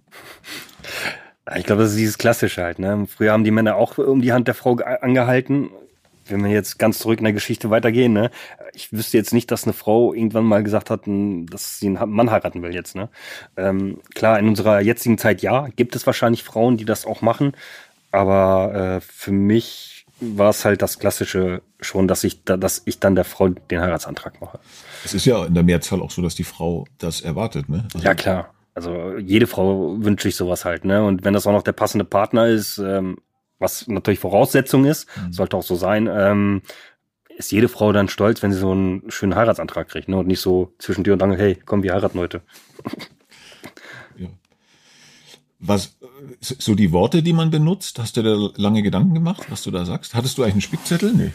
Ich 1.56 1.66
glaube, 1.66 1.82
das 1.82 1.92
ist 1.92 1.98
dieses 1.98 2.18
Klassische 2.20 2.62
halt. 2.62 2.78
Ne? 2.78 3.08
Früher 3.08 3.32
haben 3.32 3.44
die 3.44 3.52
Männer 3.52 3.78
auch 3.78 3.98
um 3.98 4.22
die 4.22 4.34
Hand 4.34 4.48
der 4.48 4.54
Frau 4.54 4.76
angehalten. 4.76 5.70
Wenn 6.26 6.44
wir 6.44 6.52
jetzt 6.52 6.78
ganz 6.78 7.00
zurück 7.00 7.20
in 7.20 7.24
der 7.24 7.34
Geschichte 7.34 7.70
weitergehen, 7.70 8.12
ne? 8.14 8.32
ich 8.74 8.92
wüsste 8.92 9.18
jetzt 9.18 9.34
nicht, 9.34 9.50
dass 9.50 9.64
eine 9.64 9.74
Frau 9.74 10.14
irgendwann 10.14 10.44
mal 10.44 10.62
gesagt 10.62 10.90
hat, 10.90 11.04
dass 11.06 11.80
sie 11.80 11.88
einen 11.88 12.12
Mann 12.12 12.30
heiraten 12.30 12.62
will 12.62 12.76
jetzt. 12.76 12.96
Ne? 12.96 13.10
Ähm, 13.56 14.02
klar, 14.14 14.38
in 14.38 14.50
unserer 14.50 14.82
jetzigen 14.82 15.18
Zeit 15.18 15.42
ja, 15.42 15.68
gibt 15.76 15.96
es 15.96 16.06
wahrscheinlich 16.06 16.44
Frauen, 16.44 16.76
die 16.76 16.86
das 16.86 17.06
auch 17.06 17.22
machen. 17.22 17.54
Aber 18.12 18.74
äh, 18.74 19.02
für 19.02 19.32
mich 19.32 20.06
war 20.20 20.50
es 20.50 20.66
halt 20.66 20.82
das 20.82 21.00
Klassische 21.00 21.62
schon, 21.80 22.08
dass 22.08 22.24
ich, 22.24 22.44
da, 22.44 22.58
dass 22.58 22.82
ich 22.86 23.00
dann 23.00 23.16
der 23.16 23.24
Frau 23.24 23.50
den 23.50 23.82
Heiratsantrag 23.82 24.42
mache. 24.42 24.60
Es 25.06 25.14
ist 25.14 25.26
ja 25.26 25.46
in 25.46 25.54
der 25.54 25.64
Mehrzahl 25.64 26.02
auch 26.02 26.12
so, 26.12 26.22
dass 26.22 26.36
die 26.36 26.44
Frau 26.44 26.86
das 26.98 27.22
erwartet, 27.22 27.70
ne? 27.70 27.88
Also 27.94 28.06
ja, 28.06 28.16
klar. 28.16 28.54
Also 28.74 29.18
jede 29.18 29.48
Frau 29.48 29.96
wünscht 30.00 30.24
sich 30.24 30.36
sowas 30.36 30.66
halt, 30.66 30.86
ne? 30.86 31.04
Und 31.04 31.24
wenn 31.24 31.34
das 31.34 31.46
auch 31.46 31.52
noch 31.52 31.64
der 31.64 31.74
passende 31.74 32.06
Partner 32.06 32.48
ist, 32.48 32.78
ähm, 32.80 33.18
was 33.60 33.88
natürlich 33.88 34.20
Voraussetzung 34.20 34.86
ist, 34.86 35.08
mhm. 35.18 35.34
sollte 35.34 35.58
auch 35.58 35.64
so 35.64 35.76
sein, 35.76 36.08
ähm, 36.12 36.62
ist 37.38 37.52
jede 37.52 37.70
Frau 37.70 37.92
dann 37.92 38.08
stolz, 38.08 38.42
wenn 38.42 38.52
sie 38.52 38.60
so 38.60 38.72
einen 38.72 39.12
schönen 39.12 39.36
Heiratsantrag 39.36 39.88
kriegt, 39.88 40.10
ne? 40.10 40.18
Und 40.18 40.28
nicht 40.28 40.42
so 40.42 40.74
zwischen 40.80 41.04
dir 41.04 41.14
und 41.14 41.22
Angel, 41.22 41.38
hey, 41.38 41.60
komm, 41.66 41.84
wir 41.84 41.94
heiraten 41.94 42.20
heute. 42.20 42.42
Ja. 44.18 44.30
Was 45.60 45.97
so 46.42 46.76
die 46.76 46.92
Worte, 46.92 47.24
die 47.24 47.34
man 47.34 47.52
benutzt, 47.52 48.00
hast 48.00 48.18
du 48.18 48.24
da 48.24 48.62
lange 48.62 48.84
Gedanken 48.84 49.14
gemacht, 49.14 49.46
was 49.50 49.64
du 49.64 49.72
da 49.72 49.86
sagst? 49.86 50.16
Hattest 50.16 50.38
du 50.38 50.44
eigentlich 50.44 50.54
einen 50.54 50.62
Spickzettel? 50.62 51.14
Nee. 51.14 51.32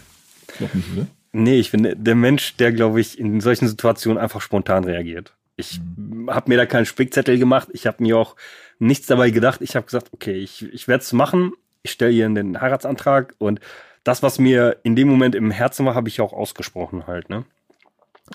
Ich 0.48 0.54
glaube 0.54 0.76
nicht, 0.76 0.92
oder? 0.92 1.06
Nee, 1.32 1.58
ich 1.58 1.70
bin 1.70 1.94
der 1.96 2.14
Mensch, 2.14 2.56
der, 2.56 2.72
glaube 2.72 3.00
ich, 3.00 3.18
in 3.18 3.40
solchen 3.40 3.66
Situationen 3.66 4.18
einfach 4.18 4.40
spontan 4.40 4.84
reagiert. 4.84 5.32
Ich 5.56 5.80
mhm. 5.80 6.30
habe 6.30 6.50
mir 6.50 6.56
da 6.56 6.66
keinen 6.66 6.86
Spickzettel 6.86 7.38
gemacht. 7.38 7.68
Ich 7.72 7.86
habe 7.86 8.02
mir 8.02 8.18
auch 8.18 8.36
nichts 8.78 9.06
dabei 9.06 9.30
gedacht. 9.30 9.62
Ich 9.62 9.74
habe 9.76 9.86
gesagt, 9.86 10.08
okay, 10.12 10.34
ich, 10.34 10.62
ich 10.72 10.88
werde 10.88 11.02
es 11.02 11.12
machen. 11.12 11.52
Ich 11.82 11.92
stelle 11.92 12.12
hier 12.12 12.28
den 12.28 12.60
Heiratsantrag 12.60 13.34
und 13.38 13.60
das, 14.04 14.22
was 14.22 14.38
mir 14.38 14.78
in 14.82 14.96
dem 14.96 15.08
Moment 15.08 15.34
im 15.34 15.50
Herzen 15.50 15.86
war, 15.86 15.94
habe 15.94 16.08
ich 16.08 16.20
auch 16.20 16.32
ausgesprochen 16.32 17.06
halt. 17.06 17.30
Ne? 17.30 17.44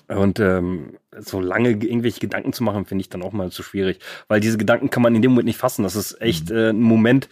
Und 0.06 0.38
ähm, 0.40 0.98
so 1.18 1.40
lange 1.40 1.70
irgendwelche 1.70 2.20
Gedanken 2.20 2.52
zu 2.52 2.62
machen, 2.62 2.86
finde 2.86 3.02
ich 3.02 3.08
dann 3.08 3.22
auch 3.22 3.32
mal 3.32 3.50
zu 3.50 3.62
schwierig. 3.62 3.98
Weil 4.28 4.40
diese 4.40 4.58
Gedanken 4.58 4.90
kann 4.90 5.02
man 5.02 5.14
in 5.14 5.22
dem 5.22 5.32
Moment 5.32 5.46
nicht 5.46 5.58
fassen. 5.58 5.82
Das 5.82 5.96
ist 5.96 6.20
echt 6.20 6.50
mhm. 6.50 6.56
äh, 6.56 6.68
ein 6.70 6.80
Moment, 6.80 7.28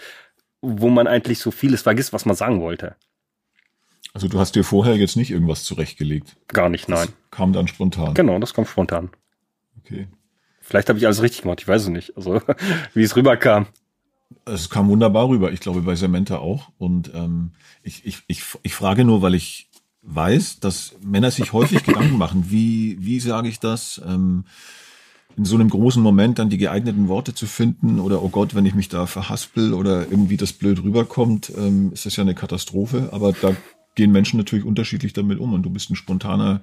wo 0.61 0.91
man 0.91 1.07
eigentlich 1.07 1.39
so 1.39 1.51
vieles 1.51 1.83
vergisst, 1.83 2.13
was 2.13 2.25
man 2.25 2.37
sagen 2.37 2.61
wollte. 2.61 2.97
Also 4.15 4.29
du 4.29 4.39
hast 4.39 4.55
dir 4.55 4.65
vorher 4.65 4.97
jetzt 4.97 5.17
nicht 5.17 5.31
irgendwas 5.31 5.65
zurechtgelegt? 5.65 6.37
Gar 6.49 6.71
nicht, 6.71 6.89
nein. 6.89 7.09
Das 7.09 7.31
kam 7.31 7.53
dann 7.53 7.69
spontan? 7.69 8.15
Genau, 8.15 8.39
das 8.39 8.55
kommt 8.55 8.69
spontan. 8.69 9.11
Okay. 9.81 10.09
Vielleicht 10.61 10.89
habe 10.89 10.99
ich 10.99 11.07
alles 11.07 11.23
richtig 11.23 11.43
gemacht, 11.43 11.61
ich 11.61 11.69
weiß 11.69 11.83
es 11.83 11.89
nicht. 11.89 12.17
Also, 12.17 12.41
wie 12.95 13.03
es 13.03 13.15
rüberkam. 13.15 13.67
Es 14.45 14.71
kam 14.71 14.89
wunderbar 14.89 15.29
rüber, 15.29 15.53
ich 15.53 15.61
glaube 15.61 15.83
bei 15.83 15.95
Samantha 15.95 16.39
auch. 16.39 16.71
Und 16.79 17.13
ähm, 17.15 17.53
ich, 17.83 18.07
ich, 18.07 18.23
ich, 18.27 18.43
ich 18.63 18.75
frage 18.75 19.05
nur, 19.05 19.23
weil 19.23 19.35
ich 19.35 19.69
weiß, 20.07 20.61
dass 20.61 20.95
Männer 21.05 21.31
sich 21.31 21.53
häufig 21.53 21.85
Gedanken 21.85 22.17
machen, 22.17 22.47
wie, 22.49 22.97
wie 23.01 23.21
sage 23.21 23.49
ich 23.49 23.61
das? 23.61 24.01
Ähm, 24.07 24.45
in 25.37 25.45
so 25.45 25.57
einem 25.57 25.69
großen 25.69 26.03
Moment 26.03 26.39
dann 26.39 26.49
die 26.49 26.57
geeigneten 26.57 27.09
Worte 27.09 27.35
zu 27.35 27.47
finden 27.47 28.01
oder 28.01 28.23
oh 28.23 28.31
Gott, 28.31 28.55
wenn 28.55 28.65
ich 28.65 28.75
mich 28.75 28.89
da 28.89 29.07
verhaspel 29.07 29.75
oder 29.75 30.07
irgendwie 30.11 30.39
das 30.39 30.55
blöd 30.55 30.83
rüberkommt, 30.83 31.53
ähm, 31.57 31.93
ist 31.93 32.07
das 32.07 32.17
ja 32.17 32.23
eine 32.23 32.35
Katastrophe. 32.35 33.11
Aber 33.13 33.33
da 33.33 33.55
gehen 33.95 34.13
Menschen 34.13 34.39
natürlich 34.39 34.65
unterschiedlich 34.65 35.13
damit 35.13 35.39
um 35.39 35.53
und 35.53 35.63
du 35.63 35.71
bist 35.71 35.91
ein 35.91 35.97
spontaner 35.97 36.63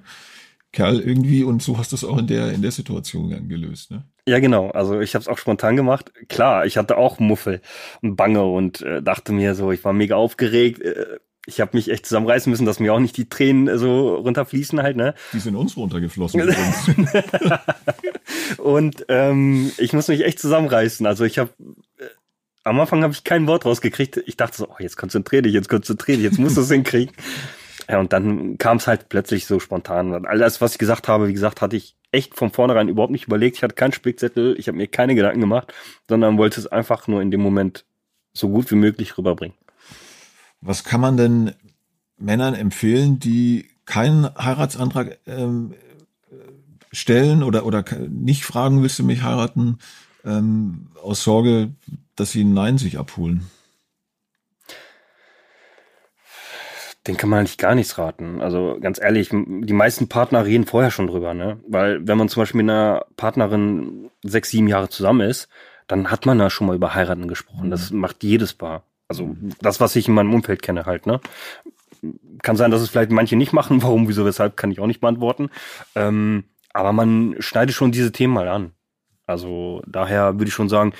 Kerl 0.72 0.98
irgendwie 0.98 1.44
und 1.44 1.62
so 1.62 1.78
hast 1.78 1.92
du 1.92 1.96
es 1.96 2.04
auch 2.04 2.18
in 2.18 2.26
der 2.26 2.52
in 2.52 2.60
der 2.60 2.72
Situation 2.72 3.48
gelöst, 3.48 3.92
ne? 3.92 4.04
Ja, 4.26 4.40
genau. 4.40 4.70
Also 4.70 5.00
ich 5.00 5.14
habe 5.14 5.22
es 5.22 5.28
auch 5.28 5.38
spontan 5.38 5.76
gemacht. 5.76 6.12
Klar, 6.28 6.66
ich 6.66 6.76
hatte 6.76 6.96
auch 6.96 7.20
Muffel 7.20 7.60
und 8.02 8.16
Bange 8.16 8.44
und 8.44 8.80
äh, 8.82 9.02
dachte 9.02 9.32
mir 9.32 9.54
so, 9.54 9.70
ich 9.70 9.84
war 9.84 9.92
mega 9.92 10.16
aufgeregt. 10.16 10.82
Äh, 10.82 11.18
ich 11.46 11.60
habe 11.60 11.76
mich 11.76 11.90
echt 11.90 12.06
zusammenreißen 12.06 12.50
müssen, 12.50 12.66
dass 12.66 12.80
mir 12.80 12.94
auch 12.94 13.00
nicht 13.00 13.16
die 13.16 13.28
Tränen 13.28 13.78
so 13.78 14.16
runterfließen 14.16 14.82
halt, 14.82 14.96
ne? 14.96 15.14
Die 15.32 15.40
sind 15.40 15.56
uns 15.56 15.76
runtergeflossen. 15.76 16.40
und 18.58 19.04
ähm, 19.08 19.70
ich 19.78 19.92
muss 19.92 20.08
mich 20.08 20.24
echt 20.24 20.38
zusammenreißen. 20.38 21.06
Also 21.06 21.24
ich 21.24 21.38
habe 21.38 21.50
äh, 21.98 22.04
am 22.64 22.80
Anfang 22.80 23.02
habe 23.02 23.12
ich 23.12 23.24
kein 23.24 23.46
Wort 23.46 23.66
rausgekriegt. 23.66 24.22
Ich 24.26 24.36
dachte 24.36 24.56
so, 24.56 24.68
oh, 24.68 24.76
jetzt 24.78 24.96
konzentrier 24.96 25.42
dich, 25.42 25.52
jetzt 25.52 25.68
konzentrier 25.68 26.16
dich, 26.16 26.24
jetzt 26.24 26.38
musst 26.38 26.56
du 26.56 26.62
es 26.62 26.68
hinkriegen. 26.70 27.14
Ja, 27.88 28.00
und 28.00 28.14
dann 28.14 28.56
kam 28.56 28.78
es 28.78 28.86
halt 28.86 29.10
plötzlich 29.10 29.44
so 29.44 29.60
spontan. 29.60 30.24
All 30.24 30.38
das, 30.38 30.62
was 30.62 30.72
ich 30.72 30.78
gesagt 30.78 31.08
habe, 31.08 31.28
wie 31.28 31.34
gesagt, 31.34 31.60
hatte 31.60 31.76
ich 31.76 31.96
echt 32.12 32.34
von 32.34 32.50
vornherein 32.50 32.88
überhaupt 32.88 33.12
nicht 33.12 33.26
überlegt. 33.26 33.56
Ich 33.56 33.62
hatte 33.62 33.74
keinen 33.74 33.92
Spickzettel, 33.92 34.58
ich 34.58 34.68
habe 34.68 34.78
mir 34.78 34.86
keine 34.86 35.14
Gedanken 35.14 35.40
gemacht, 35.40 35.74
sondern 36.08 36.38
wollte 36.38 36.60
es 36.60 36.66
einfach 36.66 37.06
nur 37.06 37.20
in 37.20 37.30
dem 37.30 37.42
Moment 37.42 37.84
so 38.32 38.48
gut 38.48 38.70
wie 38.70 38.76
möglich 38.76 39.18
rüberbringen. 39.18 39.56
Was 40.66 40.82
kann 40.82 41.00
man 41.00 41.18
denn 41.18 41.52
Männern 42.16 42.54
empfehlen, 42.54 43.18
die 43.18 43.68
keinen 43.84 44.24
Heiratsantrag 44.34 45.18
ähm, 45.26 45.74
stellen 46.90 47.42
oder, 47.42 47.66
oder 47.66 47.84
nicht 48.08 48.46
fragen, 48.46 48.82
willst 48.82 48.98
du 48.98 49.04
mich 49.04 49.22
heiraten, 49.22 49.78
ähm, 50.24 50.88
aus 51.02 51.22
Sorge, 51.22 51.72
dass 52.16 52.32
sie 52.32 52.44
ein 52.44 52.54
Nein 52.54 52.78
sich 52.78 52.98
abholen? 52.98 53.50
Den 57.06 57.18
kann 57.18 57.28
man 57.28 57.40
eigentlich 57.40 57.58
gar 57.58 57.74
nichts 57.74 57.98
raten. 57.98 58.40
Also 58.40 58.78
ganz 58.80 58.98
ehrlich, 58.98 59.28
die 59.30 59.74
meisten 59.74 60.08
Partner 60.08 60.46
reden 60.46 60.64
vorher 60.64 60.90
schon 60.90 61.08
drüber, 61.08 61.34
ne? 61.34 61.60
Weil 61.68 62.08
wenn 62.08 62.16
man 62.16 62.30
zum 62.30 62.40
Beispiel 62.40 62.62
mit 62.62 62.70
einer 62.70 63.04
Partnerin 63.18 64.10
sechs, 64.22 64.48
sieben 64.48 64.68
Jahre 64.68 64.88
zusammen 64.88 65.28
ist, 65.28 65.48
dann 65.86 66.10
hat 66.10 66.24
man 66.24 66.38
da 66.38 66.48
schon 66.48 66.66
mal 66.66 66.76
über 66.76 66.94
Heiraten 66.94 67.28
gesprochen. 67.28 67.70
Das 67.70 67.90
mhm. 67.90 67.98
macht 67.98 68.24
jedes 68.24 68.54
Paar. 68.54 68.84
Also 69.08 69.36
das, 69.60 69.80
was 69.80 69.96
ich 69.96 70.08
in 70.08 70.14
meinem 70.14 70.34
Umfeld 70.34 70.62
kenne 70.62 70.86
halt, 70.86 71.06
ne? 71.06 71.20
Kann 72.42 72.56
sein, 72.56 72.70
dass 72.70 72.82
es 72.82 72.90
vielleicht 72.90 73.10
manche 73.10 73.36
nicht 73.36 73.52
machen. 73.52 73.82
Warum, 73.82 74.08
wieso, 74.08 74.24
weshalb, 74.24 74.56
kann 74.56 74.70
ich 74.70 74.80
auch 74.80 74.86
nicht 74.86 75.00
beantworten. 75.00 75.50
Ähm, 75.94 76.44
aber 76.72 76.92
man 76.92 77.36
schneidet 77.38 77.74
schon 77.74 77.92
diese 77.92 78.12
Themen 78.12 78.34
mal 78.34 78.48
an. 78.48 78.72
Also 79.26 79.82
daher 79.86 80.34
würde 80.34 80.48
ich 80.48 80.54
schon 80.54 80.68
sagen, 80.68 80.92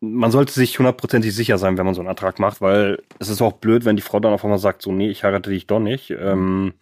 man 0.00 0.30
sollte 0.30 0.52
sich 0.52 0.78
hundertprozentig 0.78 1.34
sicher 1.34 1.58
sein, 1.58 1.76
wenn 1.76 1.84
man 1.84 1.94
so 1.94 2.00
einen 2.00 2.08
Antrag 2.08 2.38
macht, 2.38 2.60
weil 2.60 3.02
es 3.18 3.28
ist 3.28 3.42
auch 3.42 3.52
blöd, 3.52 3.84
wenn 3.84 3.96
die 3.96 4.02
Frau 4.02 4.18
dann 4.18 4.32
auf 4.32 4.44
einmal 4.44 4.58
sagt, 4.58 4.82
so, 4.82 4.92
nee, 4.92 5.10
ich 5.10 5.24
heirate 5.24 5.50
dich 5.50 5.66
doch 5.66 5.78
nicht. 5.78 6.10
Ähm, 6.10 6.72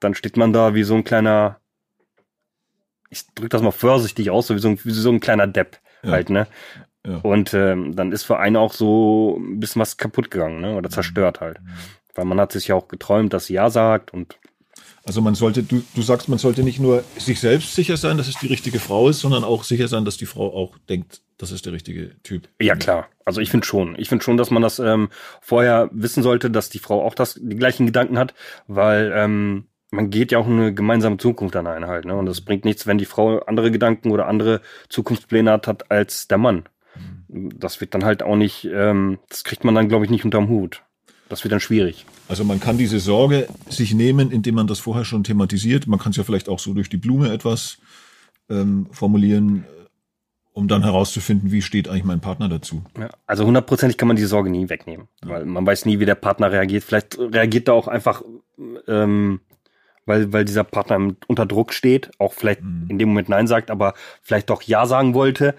dann 0.00 0.14
steht 0.14 0.36
man 0.36 0.52
da 0.52 0.74
wie 0.74 0.82
so 0.82 0.94
ein 0.94 1.04
kleiner, 1.04 1.60
ich 3.10 3.26
drücke 3.34 3.50
das 3.50 3.62
mal 3.62 3.70
vorsichtig 3.70 4.30
aus, 4.30 4.48
so 4.48 4.54
wie 4.54 4.60
so 4.60 4.68
ein, 4.68 4.78
wie 4.82 4.90
so 4.90 5.10
ein 5.10 5.20
kleiner 5.20 5.46
Depp 5.46 5.78
ja. 6.02 6.10
halt, 6.10 6.30
ne? 6.30 6.46
Ja. 7.08 7.16
Und 7.22 7.54
ähm, 7.54 7.96
dann 7.96 8.12
ist 8.12 8.24
für 8.24 8.38
einen 8.38 8.56
auch 8.56 8.72
so 8.72 9.38
ein 9.38 9.60
bisschen 9.60 9.80
was 9.80 9.96
kaputt 9.96 10.30
gegangen, 10.30 10.60
ne? 10.60 10.76
Oder 10.76 10.90
zerstört 10.90 11.40
halt. 11.40 11.58
Weil 12.14 12.26
man 12.26 12.40
hat 12.40 12.52
sich 12.52 12.68
ja 12.68 12.74
auch 12.74 12.88
geträumt, 12.88 13.32
dass 13.32 13.46
sie 13.46 13.54
Ja 13.54 13.70
sagt 13.70 14.12
und 14.12 14.36
also 15.08 15.22
man 15.22 15.34
sollte, 15.34 15.62
du, 15.62 15.82
du 15.94 16.02
sagst, 16.02 16.28
man 16.28 16.38
sollte 16.38 16.62
nicht 16.62 16.80
nur 16.80 17.02
sich 17.16 17.40
selbst 17.40 17.74
sicher 17.74 17.96
sein, 17.96 18.18
dass 18.18 18.28
es 18.28 18.38
die 18.40 18.46
richtige 18.46 18.78
Frau 18.78 19.08
ist, 19.08 19.20
sondern 19.20 19.42
auch 19.42 19.64
sicher 19.64 19.88
sein, 19.88 20.04
dass 20.04 20.18
die 20.18 20.26
Frau 20.26 20.54
auch 20.54 20.76
denkt, 20.90 21.22
das 21.38 21.50
ist 21.50 21.64
der 21.64 21.72
richtige 21.72 22.20
Typ. 22.24 22.46
Ja, 22.60 22.76
klar. 22.76 23.06
Also 23.24 23.40
ich 23.40 23.50
finde 23.50 23.66
schon. 23.66 23.94
Ich 23.98 24.10
finde 24.10 24.22
schon, 24.22 24.36
dass 24.36 24.50
man 24.50 24.60
das 24.60 24.78
ähm, 24.78 25.08
vorher 25.40 25.88
wissen 25.92 26.22
sollte, 26.22 26.50
dass 26.50 26.68
die 26.68 26.78
Frau 26.78 27.02
auch 27.02 27.14
das, 27.14 27.38
die 27.40 27.56
gleichen 27.56 27.86
Gedanken 27.86 28.18
hat, 28.18 28.34
weil 28.66 29.10
ähm, 29.14 29.68
man 29.90 30.10
geht 30.10 30.32
ja 30.32 30.38
auch 30.38 30.46
eine 30.46 30.74
gemeinsame 30.74 31.16
Zukunft 31.16 31.54
dann 31.54 31.66
ein 31.66 31.86
halt. 31.86 32.04
Ne? 32.04 32.14
Und 32.14 32.28
es 32.28 32.42
bringt 32.42 32.66
nichts, 32.66 32.86
wenn 32.86 32.98
die 32.98 33.06
Frau 33.06 33.38
andere 33.38 33.70
Gedanken 33.70 34.10
oder 34.10 34.26
andere 34.26 34.60
Zukunftspläne 34.90 35.50
hat, 35.50 35.66
hat 35.66 35.90
als 35.90 36.28
der 36.28 36.38
Mann. 36.38 36.64
Das 37.28 37.80
wird 37.80 37.94
dann 37.94 38.04
halt 38.04 38.22
auch 38.22 38.36
nicht, 38.36 38.68
ähm, 38.72 39.18
das 39.28 39.44
kriegt 39.44 39.64
man 39.64 39.74
dann, 39.74 39.88
glaube 39.88 40.04
ich, 40.04 40.10
nicht 40.10 40.24
unterm 40.24 40.48
Hut. 40.48 40.82
Das 41.28 41.44
wird 41.44 41.52
dann 41.52 41.60
schwierig. 41.60 42.06
Also 42.28 42.44
man 42.44 42.58
kann 42.58 42.78
diese 42.78 43.00
Sorge 43.00 43.48
sich 43.68 43.94
nehmen, 43.94 44.30
indem 44.30 44.54
man 44.54 44.66
das 44.66 44.78
vorher 44.78 45.04
schon 45.04 45.24
thematisiert. 45.24 45.86
Man 45.86 45.98
kann 45.98 46.10
es 46.10 46.16
ja 46.16 46.24
vielleicht 46.24 46.48
auch 46.48 46.58
so 46.58 46.72
durch 46.72 46.88
die 46.88 46.96
Blume 46.96 47.30
etwas 47.30 47.78
ähm, 48.48 48.86
formulieren, 48.92 49.64
um 50.52 50.68
dann 50.68 50.82
herauszufinden, 50.82 51.52
wie 51.52 51.62
steht 51.62 51.88
eigentlich 51.88 52.04
mein 52.04 52.20
Partner 52.20 52.48
dazu. 52.48 52.82
Ja, 52.98 53.10
also 53.26 53.44
hundertprozentig 53.44 53.98
kann 53.98 54.08
man 54.08 54.16
diese 54.16 54.28
Sorge 54.28 54.50
nie 54.50 54.68
wegnehmen, 54.70 55.08
ja. 55.22 55.30
weil 55.30 55.44
man 55.44 55.66
weiß 55.66 55.84
nie, 55.84 56.00
wie 56.00 56.06
der 56.06 56.14
Partner 56.14 56.50
reagiert. 56.50 56.82
Vielleicht 56.82 57.18
reagiert 57.18 57.68
er 57.68 57.74
auch 57.74 57.88
einfach 57.88 58.22
ähm, 58.86 59.40
weil, 60.08 60.32
weil 60.32 60.44
dieser 60.44 60.64
Partner 60.64 61.14
unter 61.26 61.46
Druck 61.46 61.72
steht, 61.72 62.10
auch 62.18 62.32
vielleicht 62.32 62.62
mhm. 62.62 62.86
in 62.88 62.98
dem 62.98 63.10
Moment 63.10 63.28
Nein 63.28 63.46
sagt, 63.46 63.70
aber 63.70 63.94
vielleicht 64.22 64.48
doch 64.50 64.62
Ja 64.62 64.86
sagen 64.86 65.14
wollte. 65.14 65.54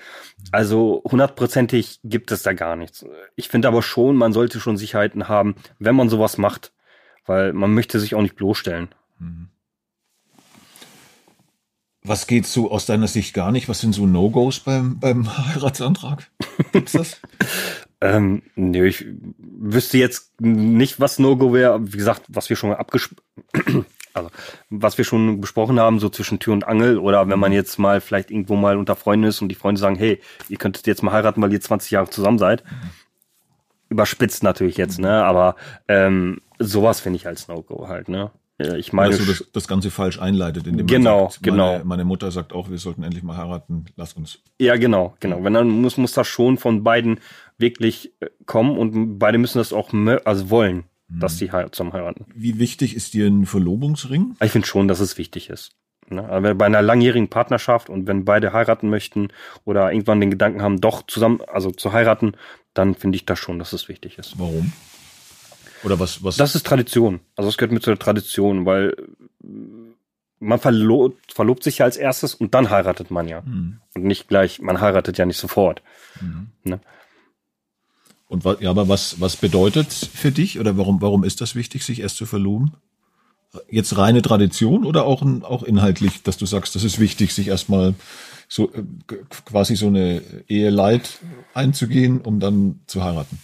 Also 0.52 1.04
hundertprozentig 1.06 2.00
gibt 2.04 2.32
es 2.32 2.42
da 2.42 2.54
gar 2.54 2.76
nichts. 2.76 3.06
Ich 3.36 3.48
finde 3.48 3.68
aber 3.68 3.84
schon, 3.84 4.16
man 4.16 4.34
sollte 4.34 4.60
schon 4.60 4.76
Sicherheiten 4.76 5.28
haben, 5.30 5.56
wenn 5.78 5.96
man 5.96 6.10
sowas 6.10 6.38
macht, 6.38 6.74
weil 7.26 7.54
man 7.54 7.74
möchte 7.74 8.00
sich 8.00 8.16
auch 8.16 8.24
nicht 8.24 8.36
bloßstellen. 8.36 8.90
Mhm. 9.20 9.50
Was 12.02 12.26
geht 12.26 12.48
so 12.48 12.72
aus 12.72 12.88
deiner 12.88 13.08
Sicht 13.08 13.36
gar 13.36 13.52
nicht? 13.52 13.70
Was 13.70 13.82
sind 13.82 13.94
so 13.94 14.08
No-Gos 14.08 14.62
beim, 14.62 15.00
beim 15.00 15.38
Heiratsantrag? 15.48 16.28
Gibt's 16.72 16.94
das? 16.94 17.22
ähm, 18.02 18.42
nee, 18.56 18.84
ich 18.86 19.06
wüsste 19.38 20.00
jetzt 20.00 20.42
nicht, 20.42 21.00
was 21.00 21.20
No-Go 21.20 21.54
wäre. 21.54 21.94
Wie 21.94 21.98
gesagt, 21.98 22.24
was 22.30 22.50
wir 22.50 22.56
schon 22.56 22.70
mal 22.72 22.78
abgesprochen 22.78 23.86
also 24.14 24.30
was 24.70 24.98
wir 24.98 25.06
schon 25.06 25.42
besprochen 25.42 25.80
haben, 25.80 26.00
so 26.00 26.10
zwischen 26.10 26.40
Tür 26.40 26.54
und 26.54 26.68
Angel 26.68 26.98
oder 26.98 27.28
wenn 27.28 27.40
man 27.40 27.52
jetzt 27.52 27.78
mal 27.80 28.02
vielleicht 28.02 28.32
irgendwo 28.32 28.56
mal 28.56 28.78
unter 28.78 28.96
Freunden 28.96 29.26
ist 29.26 29.42
und 29.42 29.50
die 29.50 29.56
Freunde 29.56 29.80
sagen, 29.80 29.96
hey, 29.96 30.20
ihr 30.48 30.58
könntet 30.58 30.88
jetzt 30.88 31.04
mal 31.04 31.12
heiraten, 31.12 31.42
weil 31.42 31.54
ihr 31.54 31.62
20 31.62 31.92
Jahre 31.92 32.10
zusammen 32.10 32.38
seid. 32.38 32.64
Überspitzt 33.90 34.44
natürlich 34.44 34.78
jetzt, 34.78 35.00
ne? 35.00 35.24
Aber 35.24 35.56
ähm, 35.88 36.42
sowas 36.60 37.00
finde 37.00 37.18
ich 37.18 37.26
als 37.26 37.48
No-Go 37.48 37.88
halt, 37.88 38.08
ne? 38.08 38.32
Ich 38.78 38.92
meine, 38.92 39.12
dass 39.12 39.20
du 39.20 39.26
das, 39.26 39.48
das 39.54 39.68
Ganze 39.70 39.90
falsch 39.90 40.20
einleitet, 40.20 40.68
indem 40.68 40.86
genau, 40.86 41.30
sagt, 41.30 41.44
genau. 41.44 41.72
Meine, 41.72 41.86
meine, 41.86 42.06
Mutter 42.06 42.30
sagt 42.30 42.52
auch, 42.52 42.70
wir 42.70 42.78
sollten 42.78 43.04
endlich 43.04 43.24
mal 43.24 43.38
heiraten, 43.38 43.86
lass 43.96 44.14
uns. 44.14 44.40
Ja, 44.60 44.76
genau, 44.76 45.16
genau. 45.22 45.42
Wenn 45.46 45.54
dann 45.54 45.70
muss 45.70 45.96
muss 45.96 46.12
das 46.12 46.28
schon 46.28 46.58
von 46.58 46.84
beiden 46.84 47.22
wirklich 47.58 48.12
äh, 48.20 48.28
kommen 48.46 48.78
und 48.78 49.18
beide 49.18 49.38
müssen 49.38 49.60
das 49.60 49.72
auch 49.72 49.94
also 50.26 50.50
wollen 50.50 50.84
dass 51.10 51.38
die 51.38 51.50
zum 51.72 51.94
heiraten. 51.94 52.26
Wie 52.34 52.60
wichtig 52.60 52.96
ist 52.96 53.14
dir 53.14 53.28
ein 53.28 53.46
Verlobungsring? 53.46 54.36
Ich 54.42 54.52
finde 54.52 54.68
schon, 54.68 54.88
dass 54.88 55.00
es 55.00 55.18
wichtig 55.18 55.50
ist. 55.50 55.72
Ne? 56.10 56.56
Bei 56.56 56.66
einer 56.66 56.82
langjährigen 56.82 57.30
Partnerschaft 57.30 57.90
und 57.90 58.08
wenn 58.08 58.26
beide 58.26 58.54
heiraten 58.54 58.90
möchten 58.90 59.30
oder 59.66 59.92
irgendwann 59.92 60.20
den 60.20 60.32
Gedanken 60.32 60.62
haben, 60.62 60.82
doch 60.82 61.06
zusammen, 61.06 61.42
also 61.48 61.72
zu 61.72 61.94
heiraten, 61.94 62.34
dann 62.74 62.96
finde 62.96 63.16
ich 63.16 63.26
das 63.26 63.40
schon, 63.40 63.60
dass 63.60 63.74
es 63.74 63.88
wichtig 63.90 64.18
ist. 64.18 64.40
Warum? 64.40 64.72
Oder 65.84 66.00
was, 66.00 66.24
was? 66.24 66.38
Das 66.38 66.56
ist 66.56 66.66
Tradition. 66.66 67.20
Also 67.36 67.50
es 67.50 67.58
gehört 67.58 67.72
mit 67.72 67.84
zur 67.84 67.98
Tradition, 67.98 68.66
weil 68.66 68.96
man 70.40 70.60
verlobt, 70.60 71.34
verlobt 71.34 71.64
sich 71.64 71.80
ja 71.80 71.86
als 71.86 71.98
erstes 71.98 72.34
und 72.34 72.54
dann 72.54 72.70
heiratet 72.70 73.12
man 73.12 73.28
ja. 73.28 73.42
Mhm. 73.42 73.82
Und 73.96 74.04
nicht 74.04 74.28
gleich, 74.28 74.62
man 74.62 74.82
heiratet 74.82 75.18
ja 75.18 75.26
nicht 75.26 75.38
sofort. 75.38 75.82
Mhm. 76.22 76.48
Ne? 76.64 76.80
Und 78.30 78.46
was, 78.46 78.62
ja, 78.62 78.70
aber 78.70 78.88
was, 78.88 79.20
was 79.20 79.36
bedeutet 79.36 79.92
für 79.92 80.32
dich 80.32 80.60
oder 80.60 80.78
warum, 80.78 81.02
warum 81.02 81.24
ist 81.24 81.42
das 81.42 81.56
wichtig, 81.56 81.84
sich 81.84 82.00
erst 82.00 82.16
zu 82.16 82.28
verloben? 82.28 82.74
Jetzt 83.68 83.98
reine 83.98 84.22
Tradition 84.22 84.86
oder 84.86 85.06
auch, 85.06 85.24
auch 85.42 85.64
inhaltlich, 85.64 86.22
dass 86.22 86.38
du 86.38 86.46
sagst, 86.46 86.76
das 86.76 86.84
ist 86.84 87.00
wichtig, 87.00 87.34
sich 87.34 87.48
erstmal 87.48 87.96
so 88.48 88.72
äh, 88.72 88.84
quasi 89.46 89.76
so 89.76 89.88
eine 89.88 90.22
Ehe 90.48 90.70
leid 90.70 91.20
einzugehen, 91.56 92.22
um 92.22 92.40
dann 92.40 92.82
zu 92.86 93.04
heiraten? 93.04 93.40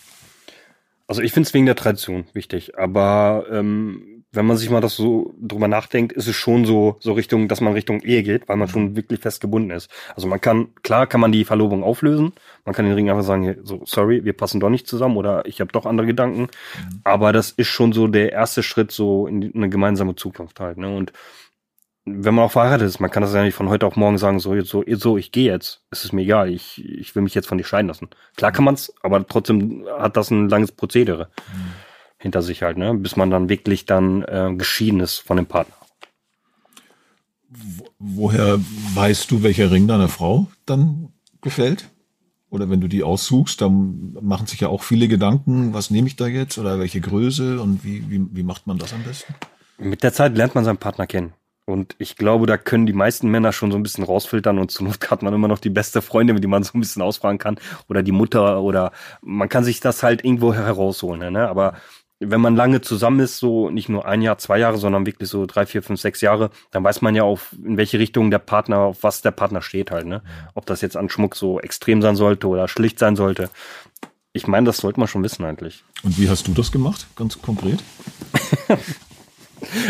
Also 1.08 1.24
ich 1.24 1.34
finde 1.34 1.48
es 1.48 1.54
wegen 1.56 1.65
der 1.65 1.76
Tradition 1.76 2.26
wichtig, 2.34 2.78
aber 2.78 3.45
ähm, 3.52 4.14
wenn 4.36 4.45
man 4.45 4.58
sich 4.58 4.69
mal 4.69 4.82
das 4.82 4.95
so 4.95 5.34
drüber 5.39 5.67
nachdenkt, 5.67 6.13
ist 6.13 6.28
es 6.28 6.36
schon 6.36 6.65
so, 6.65 6.98
so 7.00 7.13
Richtung, 7.13 7.48
dass 7.48 7.62
man 7.62 7.74
Richtung 7.74 8.02
Ehe 8.02 8.24
geht, 8.24 8.48
weil 8.48 8.58
man 8.58 8.67
schon 8.67 8.95
wirklich 8.95 9.19
fest 9.19 9.41
gebunden 9.41 9.71
ist. 9.71 9.89
Also 10.15 10.28
man 10.28 10.41
kann, 10.41 10.69
klar 10.84 11.08
kann 11.08 11.21
man 11.21 11.32
die 11.32 11.45
Verlobung 11.45 11.84
auflösen. 11.84 12.34
Man 12.65 12.76
kann 12.76 12.86
den 12.86 12.93
Ring 12.93 13.10
einfach 13.10 13.24
sagen, 13.24 13.58
so, 13.63 13.82
sorry, 13.86 14.26
wir 14.26 14.34
passen 14.34 14.60
doch 14.60 14.69
nicht 14.69 14.88
zusammen 14.88 15.17
oder 15.17 15.45
ich 15.45 15.62
habe 15.62 15.71
doch 15.71 15.86
andere 15.86 16.08
Gedanken. 16.08 16.41
Mhm. 16.41 17.02
Aber 17.04 17.34
das 17.34 17.52
ist 17.52 17.67
schon 17.67 17.93
so 17.93 18.08
der 18.08 18.32
erste 18.32 18.63
Schritt 18.63 18.91
so 18.91 19.28
in 19.28 19.54
eine 19.56 19.69
gemeinsame 19.69 20.15
Zukunft 20.15 20.60
halt. 20.60 20.78
Ne? 20.78 20.95
Und 20.95 21.13
wenn 22.06 22.36
man 22.36 22.45
auch 22.45 22.52
verheiratet 22.52 22.88
ist, 22.88 23.00
man 23.00 23.10
kann 23.10 23.24
das 23.24 23.34
ja 23.34 23.43
nicht 23.43 23.56
von 23.56 23.69
heute 23.69 23.88
auf 23.88 23.95
morgen 23.95 24.17
sagen, 24.17 24.39
so, 24.39 24.54
jetzt, 24.54 24.69
so, 24.69 24.84
so, 24.88 25.17
ich 25.17 25.32
gehe 25.32 25.52
jetzt. 25.52 25.82
Es 25.89 26.06
ist 26.06 26.13
mir 26.13 26.21
egal, 26.21 26.50
ich, 26.50 26.84
ich 26.86 27.15
will 27.15 27.24
mich 27.24 27.34
jetzt 27.34 27.48
von 27.48 27.58
dir 27.58 27.63
scheiden 27.63 27.88
lassen. 27.88 28.10
Klar 28.36 28.52
kann 28.52 28.65
man's, 28.65 28.93
aber 29.02 29.28
trotzdem 29.28 29.86
hat 29.98 30.15
das 30.15 30.30
ein 30.30 30.50
langes 30.50 30.71
Prozedere 30.71 31.30
mhm. 31.54 31.85
Hinter 32.26 32.42
sich 32.42 32.64
halt, 32.64 32.76
ne? 32.76 32.96
Bis 32.96 33.16
man 33.16 33.30
dann 33.30 33.50
wirklich 33.50 33.86
dann 33.86 34.24
äh, 34.24 34.52
geschieden 34.58 35.00
ist 35.00 35.20
von 35.20 35.38
dem 35.38 35.46
Partner. 35.46 35.76
Woher 38.00 38.58
weißt 38.96 39.30
du, 39.30 39.44
welcher 39.44 39.70
Ring 39.70 39.88
deiner 39.88 40.10
Frau 40.10 40.48
dann 40.66 41.10
gefällt? 41.42 41.92
Oder 42.50 42.68
wenn 42.68 42.82
du 42.82 42.88
die 42.88 43.04
aussuchst, 43.04 43.62
dann 43.62 44.18
machen 44.22 44.48
sich 44.48 44.62
ja 44.62 44.70
auch 44.70 44.82
viele 44.82 45.08
Gedanken, 45.08 45.76
was 45.76 45.92
nehme 45.92 46.08
ich 46.08 46.16
da 46.16 46.26
jetzt 46.26 46.58
oder 46.58 46.80
welche 46.80 47.00
Größe 47.00 47.62
und 47.62 47.84
wie, 47.84 48.10
wie, 48.10 48.26
wie 48.32 48.44
macht 48.44 48.66
man 48.66 48.80
das 48.80 48.92
am 48.92 49.04
besten? 49.04 49.36
Mit 49.78 50.02
der 50.02 50.12
Zeit 50.12 50.36
lernt 50.36 50.56
man 50.56 50.66
seinen 50.66 50.78
Partner 50.78 51.06
kennen. 51.06 51.34
Und 51.68 51.96
ich 52.00 52.16
glaube, 52.16 52.48
da 52.48 52.58
können 52.58 52.88
die 52.88 52.94
meisten 52.94 53.30
Männer 53.30 53.52
schon 53.52 53.72
so 53.72 53.78
ein 53.78 53.84
bisschen 53.84 54.04
rausfiltern 54.04 54.58
und 54.58 54.72
zur 54.72 54.88
Not 54.88 55.12
hat 55.12 55.22
man 55.22 55.34
immer 55.34 55.48
noch 55.48 55.60
die 55.60 55.70
beste 55.70 56.02
Freundin, 56.02 56.42
die 56.42 56.48
man 56.48 56.64
so 56.64 56.72
ein 56.74 56.80
bisschen 56.80 57.04
ausfragen 57.04 57.38
kann 57.38 57.60
oder 57.88 58.02
die 58.02 58.12
Mutter 58.12 58.62
oder 58.62 58.92
man 59.22 59.48
kann 59.48 59.64
sich 59.64 59.80
das 59.80 60.02
halt 60.02 60.26
irgendwo 60.26 60.56
herausholen. 60.56 61.34
Ne? 61.34 61.48
Aber 61.48 61.76
wenn 62.19 62.41
man 62.41 62.56
lange 62.56 62.82
zusammen 62.82 63.19
ist, 63.19 63.38
so 63.38 63.69
nicht 63.69 63.89
nur 63.89 64.06
ein 64.06 64.21
Jahr, 64.21 64.38
zwei 64.38 64.58
Jahre, 64.58 64.78
sondern 64.78 65.06
wirklich 65.06 65.30
so 65.30 65.45
drei, 65.45 65.65
vier, 65.65 65.84
fünf, 65.84 65.99
sechs 65.99 66.21
Jahre, 66.21 66.49
dann 66.71 66.84
weiß 66.84 67.01
man 67.01 67.15
ja 67.15 67.23
auf, 67.23 67.54
in 67.63 67.78
welche 67.78 67.99
Richtung 67.99 68.32
der 68.32 68.39
Partner, 68.39 68.80
auf 68.80 69.04
was 69.04 69.21
der 69.21 69.32
Partner 69.32 69.62
steht 69.62 69.91
halt, 69.91 70.06
ne? 70.06 70.21
Ob 70.54 70.65
das 70.65 70.82
jetzt 70.82 70.95
an 70.95 71.10
Schmuck 71.10 71.36
so 71.36 71.60
extrem 71.60 72.01
sein 72.01 72.15
sollte 72.15 72.47
oder 72.47 72.67
schlicht 72.67 72.99
sein 72.99 73.15
sollte. 73.15 73.49
Ich 74.32 74.47
meine, 74.47 74.65
das 74.65 74.78
sollte 74.78 74.99
man 74.99 75.08
schon 75.08 75.23
wissen 75.23 75.45
eigentlich. 75.45 75.84
Und 76.04 76.19
wie 76.19 76.30
hast 76.30 76.47
du 76.47 76.54
das 76.54 76.71
gemacht, 76.71 77.08
ganz 77.15 77.41
konkret? 77.41 77.84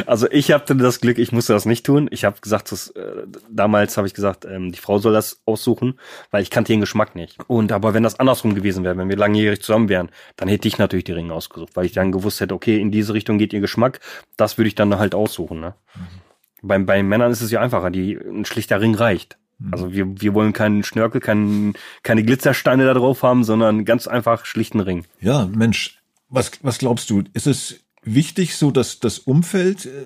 Also 0.05 0.29
ich 0.29 0.51
hatte 0.51 0.75
das 0.75 1.01
Glück, 1.01 1.17
ich 1.17 1.31
musste 1.31 1.53
das 1.53 1.65
nicht 1.65 1.85
tun. 1.85 2.07
Ich 2.11 2.25
habe 2.25 2.39
gesagt, 2.41 2.71
dass, 2.71 2.89
äh, 2.89 3.23
damals 3.49 3.97
habe 3.97 4.07
ich 4.07 4.13
gesagt, 4.13 4.45
ähm, 4.45 4.71
die 4.71 4.79
Frau 4.79 4.99
soll 4.99 5.13
das 5.13 5.41
aussuchen, 5.45 5.99
weil 6.31 6.43
ich 6.43 6.49
kannte 6.49 6.73
ihren 6.73 6.81
Geschmack 6.81 7.15
nicht. 7.15 7.37
Und 7.47 7.71
aber 7.71 7.93
wenn 7.93 8.03
das 8.03 8.19
andersrum 8.19 8.55
gewesen 8.55 8.83
wäre, 8.83 8.97
wenn 8.97 9.09
wir 9.09 9.17
langjährig 9.17 9.61
zusammen 9.61 9.89
wären, 9.89 10.09
dann 10.35 10.47
hätte 10.47 10.67
ich 10.67 10.77
natürlich 10.77 11.05
die 11.05 11.13
Ringe 11.13 11.33
ausgesucht, 11.33 11.75
weil 11.75 11.85
ich 11.85 11.93
dann 11.93 12.11
gewusst 12.11 12.41
hätte, 12.41 12.53
okay, 12.53 12.79
in 12.79 12.91
diese 12.91 13.13
Richtung 13.13 13.37
geht 13.37 13.53
ihr 13.53 13.61
Geschmack, 13.61 13.99
das 14.37 14.57
würde 14.57 14.67
ich 14.67 14.75
dann 14.75 14.97
halt 14.97 15.15
aussuchen. 15.15 15.59
Ne? 15.59 15.75
Mhm. 15.95 16.67
Bei, 16.67 16.79
bei 16.79 17.03
Männern 17.03 17.31
ist 17.31 17.41
es 17.41 17.51
ja 17.51 17.61
einfacher, 17.61 17.89
die 17.89 18.15
ein 18.15 18.45
schlichter 18.45 18.81
Ring 18.81 18.95
reicht. 18.95 19.37
Mhm. 19.59 19.73
Also 19.73 19.93
wir, 19.93 20.21
wir 20.21 20.33
wollen 20.33 20.53
keinen 20.53 20.83
Schnörkel, 20.83 21.21
keinen, 21.21 21.73
keine 22.03 22.23
Glitzersteine 22.23 22.85
da 22.85 22.93
drauf 22.93 23.23
haben, 23.23 23.43
sondern 23.43 23.85
ganz 23.85 24.07
einfach 24.07 24.45
schlichten 24.45 24.79
Ring. 24.79 25.05
Ja, 25.21 25.45
Mensch, 25.45 26.01
was, 26.29 26.51
was 26.63 26.77
glaubst 26.79 27.09
du? 27.09 27.23
Ist 27.33 27.47
es 27.47 27.84
wichtig, 28.05 28.55
so 28.55 28.71
dass 28.71 28.99
das 28.99 29.19
Umfeld 29.19 29.85
äh, 29.85 30.05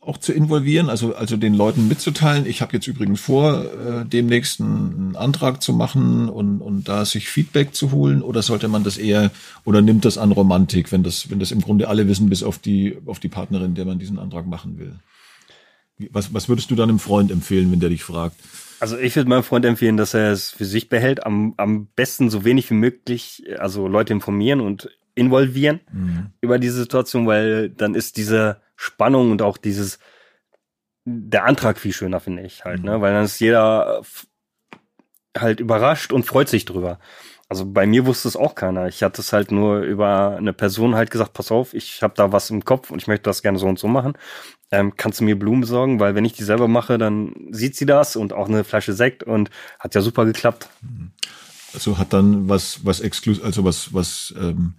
auch 0.00 0.18
zu 0.18 0.32
involvieren, 0.32 0.90
also 0.90 1.14
also 1.14 1.36
den 1.36 1.54
Leuten 1.54 1.88
mitzuteilen. 1.88 2.46
Ich 2.46 2.60
habe 2.60 2.74
jetzt 2.74 2.86
übrigens 2.86 3.20
vor, 3.20 3.64
äh, 3.64 4.04
demnächst 4.04 4.60
einen 4.60 5.16
Antrag 5.16 5.62
zu 5.62 5.72
machen 5.72 6.28
und 6.28 6.60
und 6.60 6.88
da 6.88 7.04
sich 7.04 7.28
Feedback 7.28 7.74
zu 7.74 7.90
holen, 7.90 8.22
oder 8.22 8.42
sollte 8.42 8.68
man 8.68 8.84
das 8.84 8.98
eher 8.98 9.30
oder 9.64 9.80
nimmt 9.80 10.04
das 10.04 10.18
an 10.18 10.32
Romantik, 10.32 10.92
wenn 10.92 11.02
das 11.02 11.30
wenn 11.30 11.38
das 11.38 11.50
im 11.50 11.60
Grunde 11.60 11.88
alle 11.88 12.06
wissen, 12.06 12.28
bis 12.28 12.42
auf 12.42 12.58
die 12.58 12.98
auf 13.06 13.18
die 13.18 13.28
Partnerin, 13.28 13.74
der 13.74 13.86
man 13.86 13.98
diesen 13.98 14.18
Antrag 14.18 14.46
machen 14.46 14.78
will. 14.78 14.94
Was 16.10 16.34
was 16.34 16.48
würdest 16.48 16.70
du 16.70 16.74
dann 16.74 16.90
einem 16.90 16.98
Freund 16.98 17.30
empfehlen, 17.30 17.72
wenn 17.72 17.80
der 17.80 17.88
dich 17.88 18.04
fragt? 18.04 18.36
Also 18.80 18.98
ich 18.98 19.16
würde 19.16 19.30
meinem 19.30 19.44
Freund 19.44 19.64
empfehlen, 19.64 19.96
dass 19.96 20.12
er 20.12 20.32
es 20.32 20.50
für 20.50 20.66
sich 20.66 20.90
behält, 20.90 21.24
am, 21.24 21.54
am 21.56 21.86
besten 21.96 22.28
so 22.28 22.44
wenig 22.44 22.68
wie 22.70 22.74
möglich, 22.74 23.44
also 23.58 23.88
Leute 23.88 24.12
informieren 24.12 24.60
und 24.60 24.90
involvieren 25.14 25.80
mhm. 25.92 26.30
über 26.40 26.58
diese 26.58 26.78
Situation, 26.78 27.26
weil 27.26 27.70
dann 27.70 27.94
ist 27.94 28.16
diese 28.16 28.60
Spannung 28.76 29.30
und 29.30 29.42
auch 29.42 29.56
dieses 29.56 29.98
der 31.06 31.44
Antrag 31.44 31.78
viel 31.78 31.92
schöner, 31.92 32.18
finde 32.18 32.42
ich 32.42 32.64
halt, 32.64 32.82
ne? 32.82 32.92
mhm. 32.92 32.96
ne? 32.96 33.00
Weil 33.02 33.12
dann 33.12 33.24
ist 33.24 33.40
jeder 33.40 34.02
halt 35.36 35.60
überrascht 35.60 36.12
und 36.12 36.24
freut 36.24 36.48
sich 36.48 36.64
drüber. 36.64 36.98
Also 37.48 37.66
bei 37.66 37.86
mir 37.86 38.06
wusste 38.06 38.26
es 38.26 38.36
auch 38.36 38.54
keiner. 38.54 38.88
Ich 38.88 39.02
hatte 39.02 39.20
es 39.20 39.32
halt 39.32 39.52
nur 39.52 39.80
über 39.80 40.36
eine 40.36 40.52
Person 40.52 40.94
halt 40.94 41.10
gesagt, 41.10 41.34
pass 41.34 41.52
auf, 41.52 41.74
ich 41.74 42.02
habe 42.02 42.14
da 42.16 42.32
was 42.32 42.50
im 42.50 42.64
Kopf 42.64 42.90
und 42.90 43.02
ich 43.02 43.06
möchte 43.06 43.24
das 43.24 43.42
gerne 43.42 43.58
so 43.58 43.66
und 43.66 43.78
so 43.78 43.86
machen. 43.86 44.14
Ähm, 44.70 44.94
kannst 44.96 45.20
du 45.20 45.24
mir 45.24 45.38
Blumen 45.38 45.60
besorgen? 45.60 46.00
Weil 46.00 46.14
wenn 46.14 46.24
ich 46.24 46.32
die 46.32 46.42
selber 46.42 46.68
mache, 46.68 46.96
dann 46.96 47.34
sieht 47.50 47.76
sie 47.76 47.86
das 47.86 48.16
und 48.16 48.32
auch 48.32 48.48
eine 48.48 48.64
Flasche 48.64 48.94
Sekt 48.94 49.22
und 49.22 49.50
hat 49.78 49.94
ja 49.94 50.00
super 50.00 50.24
geklappt. 50.24 50.68
Mhm. 50.80 51.12
Also 51.74 51.98
hat 51.98 52.12
dann 52.12 52.48
was, 52.48 52.86
was 52.86 53.00
exklus, 53.00 53.42
also 53.42 53.64
was, 53.64 53.92
was, 53.92 54.32
ähm, 54.38 54.74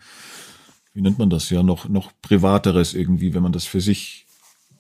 wie 0.96 1.02
nennt 1.02 1.20
man 1.20 1.30
das 1.30 1.50
ja, 1.50 1.62
noch, 1.62 1.88
noch 1.90 2.12
privateres 2.22 2.94
irgendwie, 2.94 3.34
wenn 3.34 3.44
man 3.44 3.52
das 3.52 3.66
für 3.66 3.82
sich 3.82 4.26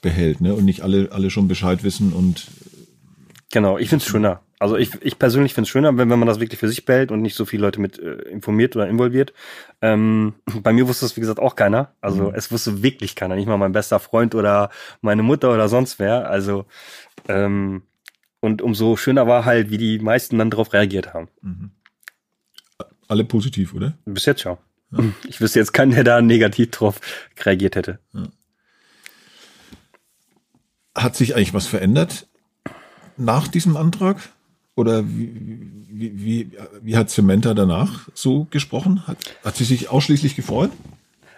behält, 0.01 0.39
ne? 0.41 0.55
Und 0.55 0.65
nicht 0.65 0.81
alle, 0.81 1.11
alle 1.11 1.29
schon 1.29 1.47
Bescheid 1.47 1.83
wissen 1.83 2.13
und. 2.13 2.47
Genau, 3.51 3.77
ich 3.77 3.89
find's 3.89 4.05
schöner. 4.05 4.41
Also 4.57 4.77
ich, 4.77 4.91
ich 5.01 5.19
persönlich 5.19 5.53
find's 5.53 5.69
schöner, 5.69 5.97
wenn, 5.97 6.09
wenn 6.09 6.19
man 6.19 6.27
das 6.27 6.39
wirklich 6.39 6.59
für 6.59 6.69
sich 6.69 6.85
behält 6.85 7.11
und 7.11 7.21
nicht 7.21 7.35
so 7.35 7.45
viele 7.45 7.63
Leute 7.63 7.81
mit 7.81 7.99
äh, 7.99 8.13
informiert 8.29 8.75
oder 8.75 8.87
involviert. 8.87 9.33
Ähm, 9.81 10.33
bei 10.63 10.71
mir 10.71 10.87
wusste 10.87 11.05
es, 11.05 11.17
wie 11.17 11.21
gesagt, 11.21 11.39
auch 11.39 11.55
keiner. 11.55 11.93
Also 11.99 12.29
mhm. 12.29 12.35
es 12.35 12.49
wusste 12.51 12.81
wirklich 12.81 13.15
keiner, 13.15 13.35
nicht 13.35 13.47
mal 13.47 13.57
mein 13.57 13.73
bester 13.73 13.99
Freund 13.99 14.35
oder 14.35 14.69
meine 15.01 15.21
Mutter 15.23 15.53
oder 15.53 15.67
sonst 15.67 15.99
wer. 15.99 16.29
Also 16.29 16.65
ähm, 17.27 17.81
und 18.39 18.61
umso 18.61 18.95
schöner 18.95 19.27
war 19.27 19.43
halt, 19.43 19.69
wie 19.69 19.77
die 19.77 19.99
meisten 19.99 20.37
dann 20.37 20.49
darauf 20.49 20.71
reagiert 20.71 21.13
haben. 21.13 21.27
Mhm. 21.41 21.71
Alle 23.07 23.25
positiv, 23.25 23.73
oder? 23.73 23.97
Bis 24.05 24.25
jetzt 24.25 24.43
ja. 24.43 24.57
Ich 25.27 25.41
wüsste 25.41 25.59
jetzt 25.59 25.73
keinen, 25.73 25.91
der 25.91 26.03
da 26.03 26.21
negativ 26.21 26.71
drauf 26.71 26.99
reagiert 27.43 27.75
hätte. 27.75 27.99
Ja. 28.13 28.27
Hat 30.95 31.15
sich 31.15 31.35
eigentlich 31.35 31.53
was 31.53 31.67
verändert 31.67 32.27
nach 33.17 33.47
diesem 33.47 33.75
Antrag? 33.77 34.17
Oder 34.75 35.07
wie, 35.07 35.31
wie, 35.89 36.25
wie, 36.25 36.51
wie 36.81 36.97
hat 36.97 37.09
Samantha 37.09 37.53
danach 37.53 38.09
so 38.13 38.45
gesprochen? 38.49 39.07
Hat, 39.07 39.17
hat 39.43 39.55
sie 39.55 39.63
sich 39.63 39.89
ausschließlich 39.89 40.35
gefreut? 40.35 40.71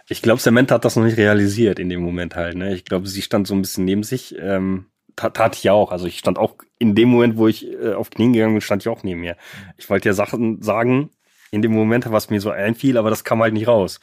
Ich 0.10 0.22
glaube, 0.22 0.42
Samantha 0.42 0.76
hat 0.76 0.86
das 0.86 0.96
noch 0.96 1.04
nicht 1.04 1.18
realisiert 1.18 1.80
in 1.80 1.90
dem 1.90 2.02
Moment 2.02 2.36
halt. 2.36 2.56
Ne? 2.56 2.74
Ich 2.74 2.86
glaube, 2.86 3.08
sie 3.08 3.22
stand 3.22 3.46
so 3.46 3.54
ein 3.54 3.62
bisschen 3.62 3.86
neben 3.86 4.04
sich. 4.04 4.36
Ähm, 4.40 4.86
tat, 5.16 5.36
tat 5.36 5.56
ich 5.56 5.64
ja 5.64 5.74
auch. 5.74 5.92
Also 5.92 6.08
ich 6.08 6.18
stand 6.18 6.40
auch 6.40 6.56
in 6.80 6.96
dem 6.96 7.10
Moment, 7.10 7.38
wo 7.38 7.48
ich 7.48 7.68
äh, 7.68 7.94
auf 7.94 8.10
Knien 8.10 8.34
gegangen 8.34 8.54
bin, 8.54 8.62
stand 8.62 8.84
ich 8.84 8.88
auch 8.88 9.04
neben 9.04 9.22
mir. 9.22 9.36
Ich 9.78 9.90
wollte 9.90 10.10
ja 10.10 10.14
Sachen 10.14 10.62
sagen, 10.64 11.12
in 11.52 11.62
dem 11.62 11.74
Moment, 11.74 12.10
was 12.12 12.30
mir 12.30 12.42
so 12.42 12.52
einfiel, 12.52 12.98
aber 12.98 13.10
das 13.10 13.24
kam 13.24 13.42
halt 13.42 13.54
nicht 13.54 13.68
raus. 13.68 14.00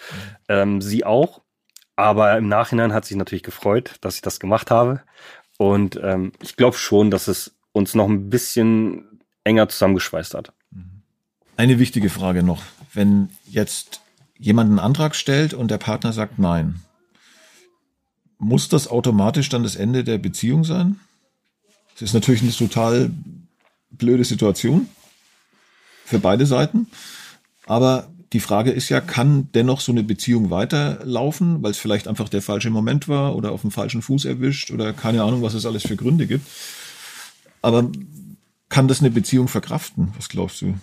Ähm, 0.49 0.81
sie 0.81 1.05
auch, 1.05 1.43
aber 1.97 2.37
im 2.39 2.49
Nachhinein 2.49 2.93
hat 2.93 3.05
sich 3.05 3.17
natürlich 3.17 3.43
gefreut, 3.43 3.97
dass 4.01 4.17
ich 4.17 4.23
das 4.23 4.41
gemacht 4.41 4.71
habe. 4.71 5.03
Und 5.59 5.99
ähm, 6.03 6.33
ich 6.43 6.57
glaube 6.57 6.77
schon, 6.77 7.11
dass 7.11 7.29
es 7.29 7.55
uns 7.73 7.95
noch 7.95 8.09
ein 8.09 8.31
bisschen 8.31 9.21
enger 9.45 9.69
zusammengeschweißt 9.69 10.35
hat. 10.35 10.53
Mhm. 10.71 11.03
Eine 11.57 11.79
wichtige 11.79 12.11
Frage 12.11 12.43
noch. 12.43 12.63
Wenn 12.93 13.29
jetzt 13.47 14.01
jemand 14.39 14.71
einen 14.71 14.79
Antrag 14.79 15.15
stellt 15.15 15.55
und 15.55 15.71
der 15.71 15.79
Partner 15.79 16.13
sagt 16.13 16.39
nein, 16.39 16.81
muss 18.39 18.69
das 18.69 18.89
automatisch 18.89 19.49
dann 19.49 19.63
das 19.63 19.77
Ende 19.77 20.05
der 20.05 20.19
Beziehung 20.19 20.65
sein? 20.65 20.99
Das 21.95 22.03
ist 22.03 22.15
natürlich 22.15 22.43
eine 22.43 22.53
total 22.53 23.11
blöde 23.91 24.25
Situation 24.25 24.89
für 26.05 26.19
beide 26.19 26.45
Seiten. 26.45 26.89
Aber 27.67 28.09
die 28.33 28.41
Frage 28.41 28.73
ist 28.73 28.89
ja, 28.89 29.01
kann 29.01 29.49
dennoch 29.55 29.81
so 29.81 29.93
eine 29.93 30.03
Beziehung 30.03 30.51
weiterlaufen, 30.51 31.63
weil 31.63 31.71
es 31.71 31.79
vielleicht 31.79 32.09
einfach 32.09 32.29
der 32.29 32.43
falsche 32.43 32.71
Moment 32.71 33.09
war 33.09 33.37
oder 33.37 33.53
auf 33.53 33.61
dem 33.61 33.71
falschen 33.71 34.03
Fuß 34.03 34.25
erwischt 34.25 34.71
oder 34.71 34.93
keine 34.93 35.23
Ahnung, 35.23 35.43
was 35.43 35.55
es 35.55 35.67
alles 35.67 35.85
für 35.85 35.97
Gründe 35.97 36.27
gibt. 36.27 36.47
Aber 37.63 37.91
kann 38.69 38.89
das 38.89 39.01
eine 39.01 39.11
Beziehung 39.11 39.49
verkraften? 39.49 40.13
Was 40.17 40.29
glaubst 40.29 40.61
du? 40.63 40.75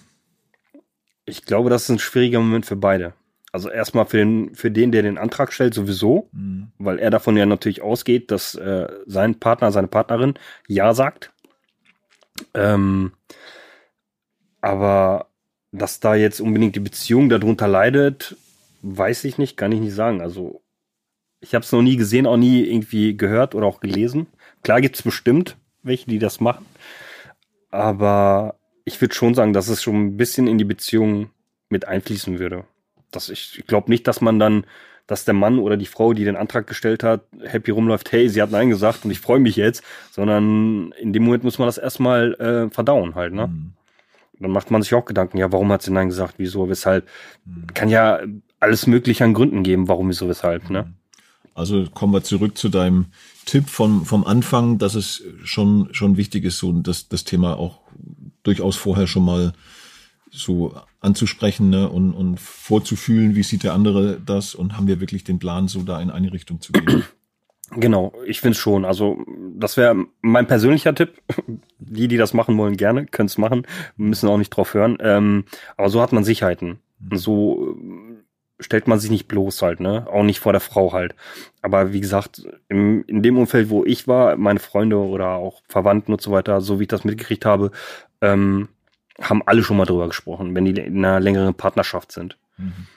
Ich 1.26 1.46
glaube, 1.46 1.70
das 1.70 1.84
ist 1.84 1.90
ein 1.90 2.00
schwieriger 2.00 2.40
Moment 2.40 2.66
für 2.66 2.78
beide. 2.78 3.14
Also 3.52 3.70
erstmal 3.70 4.06
für 4.06 4.18
den, 4.18 4.56
für 4.56 4.72
den, 4.72 4.94
der 4.94 5.02
den 5.02 5.18
Antrag 5.18 5.52
stellt, 5.52 5.74
sowieso, 5.74 6.30
mhm. 6.32 6.72
weil 6.78 7.00
er 7.00 7.10
davon 7.10 7.36
ja 7.36 7.46
natürlich 7.46 7.82
ausgeht, 7.82 8.32
dass 8.32 8.56
äh, 8.56 8.88
sein 9.06 9.40
Partner, 9.40 9.74
seine 9.74 9.90
Partnerin 9.90 10.36
Ja 10.68 10.94
sagt. 10.94 11.34
Ähm, 12.54 13.12
aber 14.62 15.31
dass 15.72 16.00
da 16.00 16.16
jetzt 16.16 16.42
unbedingt 16.42 16.76
die 16.76 16.82
Beziehung 16.82 17.30
darunter 17.30 17.68
leidet, 17.68 18.36
weiß 18.82 19.24
ich 19.24 19.38
nicht, 19.38 19.58
kann 19.58 19.72
ich 19.72 19.80
nicht 19.80 19.94
sagen. 19.94 20.22
Also 20.22 20.62
ich 21.40 21.56
habe 21.56 21.64
es 21.64 21.72
noch 21.72 21.82
nie 21.82 21.96
gesehen, 21.96 22.28
auch 22.28 22.38
nie 22.38 22.64
irgendwie 22.64 23.16
gehört 23.16 23.56
oder 23.56 23.66
auch 23.66 23.80
gelesen. 23.80 24.28
Klar 24.64 24.82
gibt 24.82 24.96
es 24.96 25.02
bestimmt 25.02 25.58
welche, 25.84 26.10
die 26.10 26.20
das 26.20 26.40
machen, 26.40 26.66
aber 27.72 28.56
ich 28.86 29.02
würde 29.02 29.16
schon 29.16 29.34
sagen, 29.34 29.54
dass 29.54 29.68
es 29.68 29.82
schon 29.82 29.96
ein 29.96 30.18
bisschen 30.18 30.48
in 30.48 30.60
die 30.60 30.66
Beziehung 30.66 31.32
mit 31.70 31.88
einfließen 31.88 32.38
würde. 32.38 32.66
Dass 33.10 33.30
ich, 33.30 33.58
ich 33.58 33.66
glaube 33.66 33.90
nicht, 33.90 34.08
dass 34.08 34.22
man 34.22 34.38
dann, 34.38 34.66
dass 35.08 35.26
der 35.26 35.34
Mann 35.34 35.58
oder 35.58 35.78
die 35.78 35.88
Frau, 35.88 36.14
die 36.14 36.24
den 36.24 36.36
Antrag 36.36 36.68
gestellt 36.68 37.04
hat, 37.04 37.24
happy 37.44 37.72
rumläuft, 37.72 38.12
hey, 38.12 38.30
sie 38.30 38.42
hat 38.42 38.52
Nein 38.52 38.70
gesagt 38.70 39.06
und 39.06 39.12
ich 39.12 39.20
freue 39.20 39.40
mich 39.40 39.56
jetzt, 39.56 39.84
sondern 40.12 40.92
in 41.00 41.14
dem 41.14 41.24
Moment 41.24 41.44
muss 41.44 41.58
man 41.58 41.68
das 41.68 41.80
erstmal 41.80 42.34
äh, 42.36 42.70
verdauen 42.70 43.16
halt, 43.16 43.34
ne? 43.34 43.48
Mhm 43.48 43.74
dann 44.42 44.52
macht 44.52 44.72
man 44.72 44.82
sich 44.82 44.94
auch 44.94 45.06
Gedanken, 45.06 45.38
ja, 45.38 45.52
warum 45.52 45.72
hat 45.72 45.82
sie 45.82 45.92
Nein 45.92 46.10
gesagt, 46.10 46.36
wieso, 46.38 46.70
weshalb. 46.70 47.08
Kann 47.74 47.90
ja 47.90 48.20
alles 48.60 48.88
Mögliche 48.88 49.24
an 49.24 49.34
Gründen 49.34 49.64
geben, 49.64 49.88
warum, 49.88 50.10
wieso, 50.10 50.28
weshalb, 50.28 50.70
ne? 50.70 50.94
Also 51.54 51.86
kommen 51.94 52.14
wir 52.14 52.24
zurück 52.24 52.58
zu 52.58 52.70
deinem 52.70 53.08
Tipp 53.46 53.70
vom, 53.70 54.06
vom 54.06 54.24
Anfang, 54.24 54.78
dass 54.78 54.96
es 54.96 55.24
schon, 55.44 55.90
schon 55.92 56.16
wichtig 56.16 56.46
ist, 56.46 56.60
so 56.60 56.72
das, 56.72 57.10
das 57.10 57.24
Thema 57.24 57.58
auch 57.58 57.80
durchaus 58.44 58.78
vorher 58.78 59.08
schon 59.08 59.26
mal 59.26 59.54
so 60.30 60.74
anzusprechen 61.02 61.70
ne, 61.70 61.90
und, 61.90 62.14
und 62.14 62.40
vorzufühlen, 62.40 63.36
wie 63.36 63.44
sieht 63.44 63.64
der 63.64 63.74
andere 63.74 64.22
das 64.26 64.56
und 64.56 64.78
haben 64.78 64.88
wir 64.88 65.02
wirklich 65.02 65.24
den 65.24 65.40
Plan, 65.40 65.68
so 65.68 65.84
da 65.84 66.02
in 66.02 66.10
eine 66.10 66.32
Richtung 66.32 66.62
zu 66.62 66.72
gehen. 66.72 67.04
Genau, 67.72 68.14
ich 68.26 68.42
finde 68.42 68.58
schon. 68.58 68.86
Also 68.86 69.24
das 69.56 69.78
wäre 69.78 69.96
mein 70.22 70.48
persönlicher 70.48 70.94
Tipp. 70.94 71.22
Die, 71.84 72.08
die 72.08 72.18
das 72.18 72.34
machen 72.34 72.58
wollen, 72.58 72.78
gerne, 72.78 73.08
können 73.08 73.26
es 73.26 73.40
machen, 73.40 73.66
müssen 73.98 74.30
auch 74.30 74.38
nicht 74.38 74.52
drauf 74.52 74.76
hören. 74.76 74.98
Ähm, 75.02 75.46
aber 75.78 75.90
so 75.90 76.00
hat 76.00 76.14
man 76.14 76.24
Sicherheiten. 76.24 76.80
Mhm. 77.00 77.18
So 77.18 77.76
äh, 77.76 78.64
stellt 78.64 78.88
man 78.88 79.00
sich 79.00 79.10
nicht 79.10 79.28
bloß 79.28 79.62
halt, 79.64 79.80
ne? 79.80 80.06
Auch 80.08 80.24
nicht 80.24 80.40
vor 80.40 80.54
der 80.54 80.62
Frau 80.62 80.94
halt. 80.94 81.16
Aber 81.64 81.92
wie 81.92 82.00
gesagt, 82.00 82.44
im, 82.70 83.04
in 83.08 83.24
dem 83.24 83.38
Umfeld, 83.38 83.70
wo 83.72 83.84
ich 83.84 84.08
war, 84.08 84.38
meine 84.38 84.60
Freunde 84.60 84.98
oder 84.98 85.30
auch 85.30 85.64
Verwandten 85.68 86.14
und 86.14 86.22
so 86.22 86.32
weiter, 86.32 86.62
so 86.62 86.80
wie 86.80 86.84
ich 86.84 86.90
das 86.90 87.04
mitgekriegt 87.04 87.46
habe, 87.46 87.72
ähm, 88.22 88.70
haben 89.20 89.42
alle 89.46 89.64
schon 89.64 89.78
mal 89.78 89.86
drüber 89.86 90.08
gesprochen, 90.08 90.54
wenn 90.56 90.66
die 90.66 90.80
in 90.80 91.04
einer 91.04 91.20
längeren 91.20 91.56
Partnerschaft 91.56 92.12
sind. 92.12 92.38
Mhm. 92.58 92.88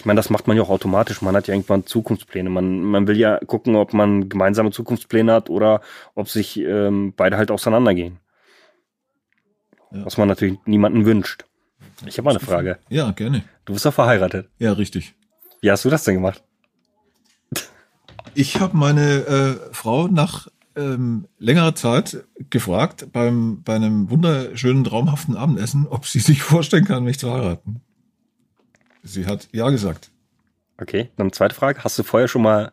Ich 0.00 0.06
meine, 0.06 0.16
das 0.16 0.30
macht 0.30 0.46
man 0.46 0.56
ja 0.56 0.62
auch 0.62 0.70
automatisch. 0.70 1.20
Man 1.20 1.36
hat 1.36 1.46
ja 1.46 1.52
irgendwann 1.52 1.84
Zukunftspläne. 1.84 2.48
Man, 2.48 2.82
man 2.82 3.06
will 3.06 3.18
ja 3.18 3.38
gucken, 3.40 3.76
ob 3.76 3.92
man 3.92 4.30
gemeinsame 4.30 4.70
Zukunftspläne 4.70 5.30
hat 5.30 5.50
oder 5.50 5.82
ob 6.14 6.30
sich 6.30 6.58
ähm, 6.58 7.12
beide 7.14 7.36
halt 7.36 7.50
auseinandergehen. 7.50 8.18
Ja. 9.92 10.06
Was 10.06 10.16
man 10.16 10.26
natürlich 10.26 10.58
niemanden 10.64 11.04
wünscht. 11.04 11.44
Ich 12.06 12.16
habe 12.16 12.24
mal 12.24 12.30
eine 12.30 12.40
Frage. 12.40 12.78
Ja, 12.88 13.10
gerne. 13.10 13.44
Du 13.66 13.74
bist 13.74 13.84
doch 13.84 13.92
verheiratet. 13.92 14.48
Ja, 14.58 14.72
richtig. 14.72 15.12
Wie 15.60 15.70
hast 15.70 15.84
du 15.84 15.90
das 15.90 16.04
denn 16.04 16.14
gemacht? 16.14 16.42
Ich 18.32 18.58
habe 18.58 18.74
meine 18.74 19.02
äh, 19.02 19.74
Frau 19.74 20.08
nach 20.08 20.48
ähm, 20.76 21.26
längerer 21.38 21.74
Zeit 21.74 22.24
gefragt 22.48 23.08
beim 23.12 23.62
bei 23.64 23.74
einem 23.74 24.08
wunderschönen 24.08 24.82
traumhaften 24.82 25.36
Abendessen, 25.36 25.86
ob 25.86 26.06
sie 26.06 26.20
sich 26.20 26.40
vorstellen 26.42 26.86
kann, 26.86 27.04
mich 27.04 27.18
zu 27.18 27.30
heiraten. 27.30 27.82
Sie 29.02 29.26
hat 29.26 29.48
ja 29.52 29.68
gesagt. 29.70 30.10
Okay, 30.78 31.10
dann 31.16 31.32
zweite 31.32 31.54
Frage. 31.54 31.84
Hast 31.84 31.98
du 31.98 32.02
vorher 32.02 32.28
schon 32.28 32.42
mal 32.42 32.72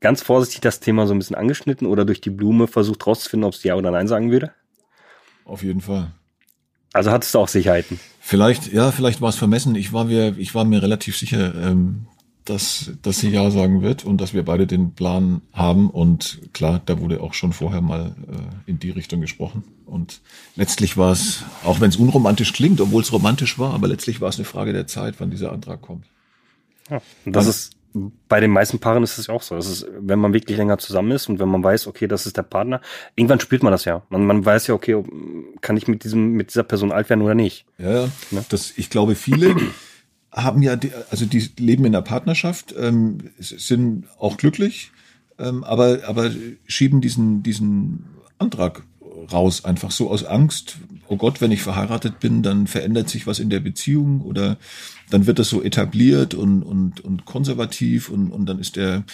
ganz 0.00 0.22
vorsichtig 0.22 0.60
das 0.60 0.80
Thema 0.80 1.06
so 1.06 1.14
ein 1.14 1.18
bisschen 1.18 1.36
angeschnitten 1.36 1.86
oder 1.86 2.04
durch 2.04 2.20
die 2.20 2.30
Blume 2.30 2.66
versucht 2.66 3.06
rauszufinden, 3.06 3.46
ob 3.46 3.54
sie 3.54 3.68
ja 3.68 3.74
oder 3.74 3.90
nein 3.90 4.06
sagen 4.06 4.30
würde? 4.30 4.52
Auf 5.44 5.62
jeden 5.62 5.80
Fall. 5.80 6.12
Also 6.92 7.10
hattest 7.10 7.34
du 7.34 7.40
auch 7.40 7.48
Sicherheiten? 7.48 7.98
Vielleicht, 8.20 8.72
ja, 8.72 8.92
vielleicht 8.92 9.20
war 9.20 9.30
es 9.30 9.36
vermessen. 9.36 9.74
Ich 9.74 9.92
war 9.92 10.04
mir, 10.04 10.36
ich 10.38 10.54
war 10.54 10.64
mir 10.64 10.82
relativ 10.82 11.18
sicher, 11.18 11.54
ähm, 11.54 12.06
dass, 12.44 12.92
dass 13.02 13.20
sie 13.20 13.30
Ja 13.30 13.50
sagen 13.50 13.82
wird 13.82 14.04
und 14.04 14.20
dass 14.20 14.34
wir 14.34 14.44
beide 14.44 14.66
den 14.66 14.92
Plan 14.94 15.40
haben. 15.52 15.90
Und 15.90 16.40
klar, 16.52 16.80
da 16.84 17.00
wurde 17.00 17.22
auch 17.22 17.34
schon 17.34 17.52
vorher 17.52 17.80
mal 17.80 18.14
äh, 18.28 18.70
in 18.70 18.78
die 18.78 18.90
Richtung 18.90 19.20
gesprochen. 19.20 19.64
Und 19.86 20.20
letztlich 20.56 20.96
war 20.96 21.12
es, 21.12 21.44
auch 21.64 21.80
wenn 21.80 21.88
es 21.88 21.96
unromantisch 21.96 22.52
klingt, 22.52 22.80
obwohl 22.80 23.02
es 23.02 23.12
romantisch 23.12 23.58
war, 23.58 23.74
aber 23.74 23.88
letztlich 23.88 24.20
war 24.20 24.28
es 24.28 24.36
eine 24.36 24.44
Frage 24.44 24.72
der 24.72 24.86
Zeit, 24.86 25.14
wann 25.18 25.30
dieser 25.30 25.52
Antrag 25.52 25.80
kommt. 25.80 26.06
Ja, 26.90 27.00
das 27.24 27.46
ist 27.46 27.72
bei 28.28 28.40
den 28.40 28.50
meisten 28.50 28.80
Paaren 28.80 29.04
ist 29.04 29.18
es 29.18 29.28
ja 29.28 29.34
auch 29.34 29.42
so. 29.42 29.54
Das 29.54 29.68
ist, 29.68 29.86
wenn 30.00 30.18
man 30.18 30.34
wirklich 30.34 30.58
länger 30.58 30.78
zusammen 30.78 31.12
ist 31.12 31.28
und 31.28 31.38
wenn 31.38 31.48
man 31.48 31.62
weiß, 31.62 31.86
okay, 31.86 32.08
das 32.08 32.26
ist 32.26 32.36
der 32.36 32.42
Partner, 32.42 32.80
irgendwann 33.14 33.38
spürt 33.38 33.62
man 33.62 33.70
das 33.70 33.84
ja. 33.84 34.02
Man, 34.10 34.26
man 34.26 34.44
weiß 34.44 34.66
ja, 34.66 34.74
okay, 34.74 35.02
kann 35.60 35.76
ich 35.76 35.86
mit 35.86 36.02
diesem, 36.02 36.32
mit 36.32 36.50
dieser 36.50 36.64
Person 36.64 36.90
alt 36.90 37.08
werden 37.08 37.22
oder 37.22 37.36
nicht. 37.36 37.66
Ja, 37.78 38.02
ja. 38.02 38.08
Ne? 38.32 38.44
Das, 38.48 38.72
ich 38.76 38.90
glaube, 38.90 39.14
viele 39.14 39.54
haben 40.34 40.62
ja, 40.62 40.76
die, 40.76 40.90
also 41.10 41.26
die 41.26 41.48
leben 41.58 41.84
in 41.84 41.92
der 41.92 42.02
Partnerschaft, 42.02 42.74
ähm, 42.76 43.18
sind 43.38 44.06
auch 44.18 44.36
glücklich, 44.36 44.90
ähm, 45.38 45.64
aber, 45.64 46.00
aber 46.06 46.30
schieben 46.66 47.00
diesen, 47.00 47.42
diesen 47.42 48.04
Antrag 48.38 48.82
raus, 49.32 49.64
einfach 49.64 49.90
so 49.90 50.10
aus 50.10 50.24
Angst, 50.24 50.78
oh 51.08 51.16
Gott, 51.16 51.40
wenn 51.40 51.52
ich 51.52 51.62
verheiratet 51.62 52.20
bin, 52.20 52.42
dann 52.42 52.66
verändert 52.66 53.08
sich 53.08 53.26
was 53.26 53.38
in 53.38 53.48
der 53.48 53.60
Beziehung 53.60 54.20
oder 54.22 54.58
dann 55.10 55.26
wird 55.26 55.38
das 55.38 55.48
so 55.48 55.62
etabliert 55.62 56.34
und, 56.34 56.62
und, 56.62 57.00
und 57.00 57.24
konservativ 57.24 58.08
und, 58.08 58.30
und 58.30 58.46
dann 58.46 58.58
ist 58.58 58.76
der, 58.76 59.04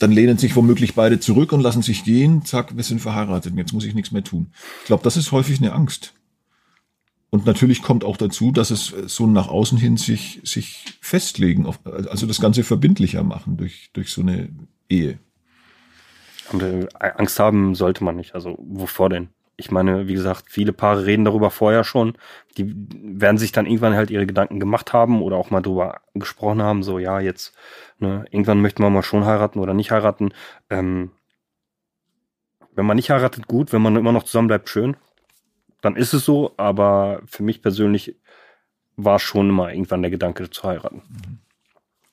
dann 0.00 0.10
lehnen 0.10 0.38
sich 0.38 0.56
womöglich 0.56 0.94
beide 0.94 1.20
zurück 1.20 1.52
und 1.52 1.60
lassen 1.60 1.82
sich 1.82 2.04
gehen, 2.04 2.44
zack, 2.44 2.76
wir 2.76 2.84
sind 2.84 3.00
verheiratet, 3.00 3.54
jetzt 3.56 3.72
muss 3.72 3.84
ich 3.84 3.94
nichts 3.94 4.10
mehr 4.10 4.24
tun. 4.24 4.48
Ich 4.80 4.86
glaube, 4.86 5.04
das 5.04 5.16
ist 5.16 5.30
häufig 5.32 5.58
eine 5.58 5.72
Angst. 5.72 6.14
Und 7.34 7.46
natürlich 7.46 7.82
kommt 7.82 8.04
auch 8.04 8.18
dazu, 8.18 8.52
dass 8.52 8.70
es 8.70 8.88
so 9.06 9.26
nach 9.26 9.48
außen 9.48 9.78
hin 9.78 9.96
sich, 9.96 10.42
sich 10.44 10.98
festlegen, 11.00 11.66
also 11.86 12.26
das 12.26 12.42
Ganze 12.42 12.62
verbindlicher 12.62 13.24
machen 13.24 13.56
durch, 13.56 13.88
durch 13.94 14.12
so 14.12 14.20
eine 14.20 14.50
Ehe. 14.90 15.18
Und 16.52 16.62
äh, 16.62 16.86
Angst 16.98 17.40
haben 17.40 17.74
sollte 17.74 18.04
man 18.04 18.16
nicht. 18.16 18.34
Also 18.34 18.58
wovor 18.58 19.08
denn? 19.08 19.30
Ich 19.56 19.70
meine, 19.70 20.08
wie 20.08 20.12
gesagt, 20.12 20.44
viele 20.48 20.74
Paare 20.74 21.06
reden 21.06 21.24
darüber 21.24 21.50
vorher 21.50 21.84
schon. 21.84 22.18
Die 22.58 22.70
werden 22.76 23.38
sich 23.38 23.50
dann 23.50 23.64
irgendwann 23.64 23.94
halt 23.94 24.10
ihre 24.10 24.26
Gedanken 24.26 24.60
gemacht 24.60 24.92
haben 24.92 25.22
oder 25.22 25.36
auch 25.36 25.50
mal 25.50 25.62
drüber 25.62 26.02
gesprochen 26.12 26.60
haben, 26.60 26.82
so 26.82 26.98
ja, 26.98 27.18
jetzt, 27.18 27.54
ne, 27.98 28.26
irgendwann 28.30 28.60
möchten 28.60 28.82
wir 28.82 28.90
mal 28.90 29.02
schon 29.02 29.24
heiraten 29.24 29.58
oder 29.58 29.72
nicht 29.72 29.90
heiraten. 29.90 30.34
Ähm, 30.68 31.12
wenn 32.74 32.84
man 32.84 32.96
nicht 32.96 33.08
heiratet, 33.08 33.46
gut, 33.46 33.72
wenn 33.72 33.80
man 33.80 33.96
immer 33.96 34.12
noch 34.12 34.24
zusammen 34.24 34.48
bleibt, 34.48 34.68
schön 34.68 34.96
dann 35.82 35.96
ist 35.96 36.14
es 36.14 36.24
so, 36.24 36.54
aber 36.56 37.20
für 37.26 37.42
mich 37.42 37.60
persönlich 37.60 38.16
war 38.96 39.18
schon 39.18 39.50
immer 39.50 39.70
irgendwann 39.70 40.02
der 40.02 40.10
Gedanke 40.10 40.48
zu 40.48 40.62
heiraten. 40.62 41.02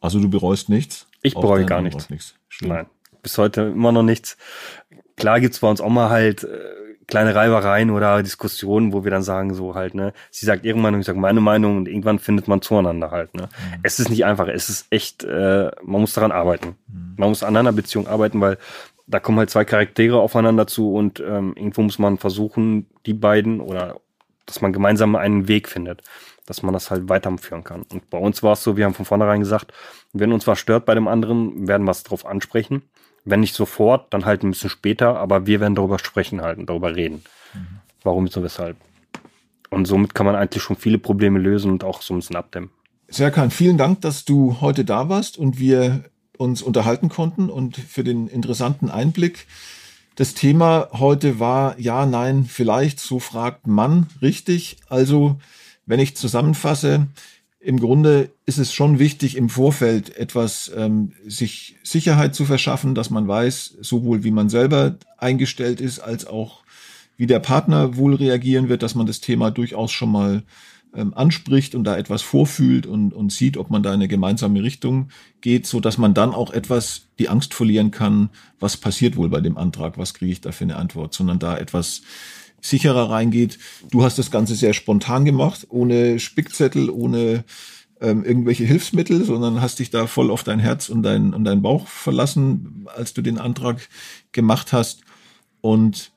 Also 0.01 0.19
du 0.19 0.29
bereust 0.29 0.69
nichts? 0.69 1.07
Ich 1.21 1.35
bereue 1.35 1.65
gar 1.65 1.81
nichts. 1.81 2.09
nichts. 2.09 2.35
Nein, 2.61 2.87
bis 3.21 3.37
heute 3.37 3.61
immer 3.61 3.91
noch 3.91 4.03
nichts. 4.03 4.37
Klar 5.15 5.39
gibt's 5.39 5.59
bei 5.59 5.69
uns 5.69 5.81
auch 5.81 5.89
mal 5.89 6.09
halt 6.09 6.45
äh, 6.45 6.79
kleine 7.09 7.35
Reibereien 7.35 7.89
oder 7.89 8.23
Diskussionen, 8.23 8.93
wo 8.93 9.03
wir 9.03 9.11
dann 9.11 9.23
sagen 9.23 9.53
so 9.53 9.75
halt, 9.75 9.95
ne, 9.95 10.13
sie 10.31 10.45
sagt 10.45 10.63
ihre 10.63 10.77
Meinung, 10.77 11.01
ich 11.01 11.05
sage 11.05 11.19
meine 11.19 11.41
Meinung 11.41 11.77
und 11.77 11.87
irgendwann 11.87 12.19
findet 12.19 12.47
man 12.47 12.61
zueinander 12.61 13.11
halt, 13.11 13.33
ne. 13.33 13.43
Mhm. 13.43 13.79
Es 13.83 13.99
ist 13.99 14.09
nicht 14.09 14.25
einfach, 14.25 14.47
es 14.47 14.69
ist 14.69 14.87
echt, 14.91 15.23
äh, 15.23 15.71
man 15.83 16.01
muss 16.01 16.13
daran 16.13 16.31
arbeiten. 16.31 16.75
Mhm. 16.87 17.15
Man 17.17 17.29
muss 17.29 17.43
an 17.43 17.57
einer 17.57 17.73
Beziehung 17.73 18.07
arbeiten, 18.07 18.39
weil 18.39 18.57
da 19.09 19.19
kommen 19.19 19.39
halt 19.39 19.49
zwei 19.49 19.65
Charaktere 19.65 20.19
aufeinander 20.19 20.67
zu 20.67 20.93
und 20.93 21.19
ähm, 21.19 21.53
irgendwo 21.55 21.81
muss 21.81 21.97
man 21.97 22.17
versuchen, 22.17 22.87
die 23.05 23.13
beiden 23.13 23.59
oder 23.59 23.99
dass 24.45 24.61
man 24.61 24.71
gemeinsam 24.71 25.15
einen 25.15 25.47
Weg 25.47 25.67
findet, 25.67 26.03
dass 26.45 26.63
man 26.63 26.73
das 26.73 26.91
halt 26.91 27.09
weiterführen 27.09 27.63
kann. 27.63 27.83
Und 27.91 28.09
bei 28.09 28.17
uns 28.17 28.43
war 28.43 28.53
es 28.53 28.63
so, 28.63 28.77
wir 28.77 28.85
haben 28.85 28.93
von 28.93 29.05
vornherein 29.05 29.39
gesagt, 29.39 29.73
wenn 30.13 30.31
uns 30.31 30.45
was 30.47 30.59
stört 30.59 30.85
bei 30.85 30.93
dem 30.93 31.07
anderen, 31.07 31.67
werden 31.67 31.85
wir 31.85 31.91
es 31.91 32.03
drauf 32.03 32.25
ansprechen. 32.25 32.83
Wenn 33.25 33.41
nicht 33.41 33.55
sofort, 33.55 34.13
dann 34.13 34.25
halt 34.25 34.43
ein 34.43 34.51
bisschen 34.51 34.69
später, 34.69 35.17
aber 35.17 35.45
wir 35.45 35.59
werden 35.59 35.75
darüber 35.75 35.99
sprechen 35.99 36.41
halt 36.41 36.57
und 36.57 36.69
darüber 36.69 36.95
reden. 36.95 37.23
Mhm. 37.53 37.79
Warum, 38.03 38.27
so, 38.27 38.43
weshalb. 38.43 38.77
Und 39.69 39.85
somit 39.85 40.15
kann 40.15 40.25
man 40.25 40.35
eigentlich 40.35 40.63
schon 40.63 40.75
viele 40.75 40.97
Probleme 40.97 41.37
lösen 41.37 41.71
und 41.71 41.83
auch 41.83 42.01
so 42.01 42.13
ein 42.13 42.19
bisschen 42.19 42.35
abdämmen. 42.35 42.71
Serkan, 43.07 43.51
vielen 43.51 43.77
Dank, 43.77 44.01
dass 44.01 44.23
du 44.23 44.61
heute 44.61 44.85
da 44.85 45.09
warst 45.09 45.37
und 45.37 45.59
wir 45.59 46.03
uns 46.39 46.61
unterhalten 46.61 47.09
konnten 47.09 47.49
und 47.49 47.75
für 47.75 48.05
den 48.05 48.29
interessanten 48.29 48.89
Einblick. 48.89 49.45
Das 50.15 50.33
Thema 50.33 50.87
heute 50.93 51.39
war 51.39 51.77
ja, 51.77 52.05
nein, 52.05 52.45
vielleicht, 52.45 53.01
so 53.01 53.19
fragt 53.19 53.67
man 53.67 54.07
richtig. 54.21 54.77
Also, 54.87 55.37
wenn 55.85 55.99
ich 55.99 56.15
zusammenfasse, 56.15 57.07
im 57.59 57.77
Grunde 57.77 58.31
ist 58.45 58.57
es 58.57 58.73
schon 58.73 58.99
wichtig, 58.99 59.35
im 59.35 59.49
Vorfeld 59.49 60.15
etwas 60.15 60.71
ähm, 60.73 61.11
sich 61.27 61.75
Sicherheit 61.83 62.33
zu 62.35 62.45
verschaffen, 62.45 62.95
dass 62.95 63.09
man 63.09 63.27
weiß, 63.27 63.75
sowohl 63.81 64.23
wie 64.23 64.31
man 64.31 64.47
selber 64.47 64.95
eingestellt 65.17 65.81
ist, 65.81 65.99
als 65.99 66.25
auch 66.25 66.61
wie 67.17 67.27
der 67.27 67.39
Partner 67.39 67.97
wohl 67.97 68.15
reagieren 68.15 68.69
wird, 68.69 68.81
dass 68.81 68.95
man 68.95 69.07
das 69.07 69.19
Thema 69.19 69.51
durchaus 69.51 69.91
schon 69.91 70.11
mal 70.11 70.43
ähm, 70.95 71.13
anspricht 71.13 71.75
und 71.75 71.83
da 71.83 71.97
etwas 71.97 72.21
vorfühlt 72.21 72.85
und, 72.85 73.13
und 73.13 73.31
sieht, 73.31 73.57
ob 73.57 73.69
man 73.69 73.83
da 73.83 73.89
in 73.89 73.95
eine 73.95 74.07
gemeinsame 74.07 74.63
Richtung 74.63 75.09
geht, 75.41 75.67
so 75.67 75.79
dass 75.79 75.97
man 75.97 76.13
dann 76.13 76.33
auch 76.33 76.51
etwas 76.51 77.03
die 77.19 77.29
Angst 77.29 77.53
verlieren 77.53 77.91
kann, 77.91 78.29
was 78.59 78.77
passiert 78.77 79.15
wohl 79.15 79.29
bei 79.29 79.41
dem 79.41 79.57
Antrag, 79.57 79.97
was 79.97 80.13
kriege 80.13 80.31
ich 80.31 80.41
da 80.41 80.51
für 80.51 80.63
eine 80.63 80.77
Antwort, 80.77 81.13
sondern 81.13 81.39
da 81.39 81.57
etwas 81.57 82.01
sicherer 82.61 83.09
reingeht. 83.09 83.57
Du 83.91 84.03
hast 84.03 84.17
das 84.17 84.31
Ganze 84.31 84.55
sehr 84.55 84.73
spontan 84.73 85.25
gemacht, 85.25 85.67
ohne 85.69 86.19
Spickzettel, 86.19 86.89
ohne 86.89 87.45
ähm, 88.01 88.23
irgendwelche 88.23 88.65
Hilfsmittel, 88.65 89.23
sondern 89.23 89.61
hast 89.61 89.79
dich 89.79 89.89
da 89.89 90.07
voll 90.07 90.31
auf 90.31 90.43
dein 90.43 90.59
Herz 90.59 90.89
und 90.89 91.03
dein, 91.03 91.33
und 91.33 91.43
dein 91.43 91.61
Bauch 91.61 91.87
verlassen, 91.87 92.87
als 92.95 93.13
du 93.13 93.21
den 93.21 93.37
Antrag 93.37 93.87
gemacht 94.31 94.73
hast. 94.73 95.01
Und 95.61 96.11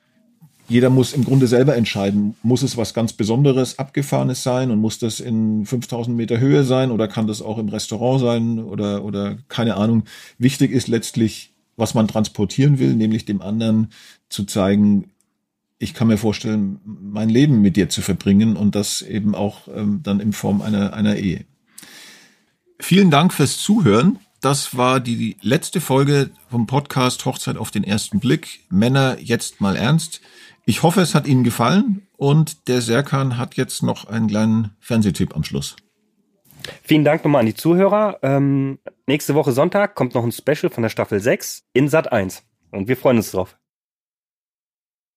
jeder 0.69 0.89
muss 0.89 1.13
im 1.13 1.25
Grunde 1.25 1.47
selber 1.47 1.75
entscheiden, 1.75 2.35
muss 2.41 2.63
es 2.63 2.77
was 2.77 2.93
ganz 2.93 3.13
Besonderes, 3.13 3.79
Abgefahrenes 3.79 4.43
sein 4.43 4.71
und 4.71 4.79
muss 4.79 4.97
das 4.97 5.19
in 5.19 5.65
5000 5.65 6.15
Meter 6.15 6.39
Höhe 6.39 6.63
sein 6.63 6.91
oder 6.91 7.07
kann 7.07 7.27
das 7.27 7.41
auch 7.41 7.57
im 7.57 7.69
Restaurant 7.69 8.21
sein 8.21 8.59
oder, 8.59 9.03
oder 9.03 9.37
keine 9.49 9.75
Ahnung. 9.75 10.03
Wichtig 10.37 10.71
ist 10.71 10.87
letztlich, 10.87 11.51
was 11.75 11.93
man 11.93 12.07
transportieren 12.07 12.79
will, 12.79 12.93
nämlich 12.93 13.25
dem 13.25 13.41
anderen 13.41 13.89
zu 14.29 14.45
zeigen, 14.45 15.09
ich 15.79 15.93
kann 15.93 16.07
mir 16.07 16.17
vorstellen, 16.17 16.79
mein 16.85 17.29
Leben 17.29 17.61
mit 17.61 17.75
dir 17.75 17.89
zu 17.89 18.01
verbringen 18.01 18.55
und 18.55 18.73
das 18.73 19.01
eben 19.01 19.35
auch 19.35 19.67
ähm, 19.67 19.99
dann 20.01 20.21
in 20.21 20.31
Form 20.31 20.61
einer, 20.61 20.93
einer 20.93 21.17
Ehe. 21.17 21.43
Vielen 22.79 23.11
Dank 23.11 23.33
fürs 23.33 23.57
Zuhören. 23.57 24.19
Das 24.39 24.77
war 24.77 24.99
die 24.99 25.35
letzte 25.41 25.81
Folge 25.81 26.31
vom 26.49 26.67
Podcast 26.67 27.25
Hochzeit 27.25 27.57
auf 27.57 27.71
den 27.71 27.83
ersten 27.83 28.19
Blick. 28.19 28.61
Männer 28.69 29.17
jetzt 29.19 29.61
mal 29.61 29.75
ernst. 29.75 30.21
Ich 30.65 30.81
hoffe, 30.81 31.01
es 31.01 31.13
hat 31.13 31.27
Ihnen 31.27 31.43
gefallen 31.43 32.07
und 32.15 32.69
der 32.69 32.81
Serkan 32.81 33.37
hat 33.37 33.55
jetzt 33.55 33.83
noch 33.83 34.05
einen 34.05 34.27
kleinen 34.27 34.75
Fernsehtipp 34.79 35.35
am 35.35 35.43
Schluss. 35.43 35.75
Vielen 36.81 37.03
Dank 37.03 37.23
nochmal 37.23 37.41
an 37.41 37.45
die 37.45 37.53
Zuhörer. 37.53 38.19
Ähm, 38.21 38.79
nächste 39.05 39.35
Woche 39.35 39.51
Sonntag 39.51 39.95
kommt 39.95 40.13
noch 40.13 40.23
ein 40.23 40.31
Special 40.31 40.69
von 40.69 40.83
der 40.83 40.89
Staffel 40.89 41.19
6 41.19 41.65
in 41.73 41.89
Sat 41.89 42.11
1. 42.11 42.43
Und 42.71 42.87
wir 42.87 42.95
freuen 42.95 43.17
uns 43.17 43.31
drauf. 43.31 43.57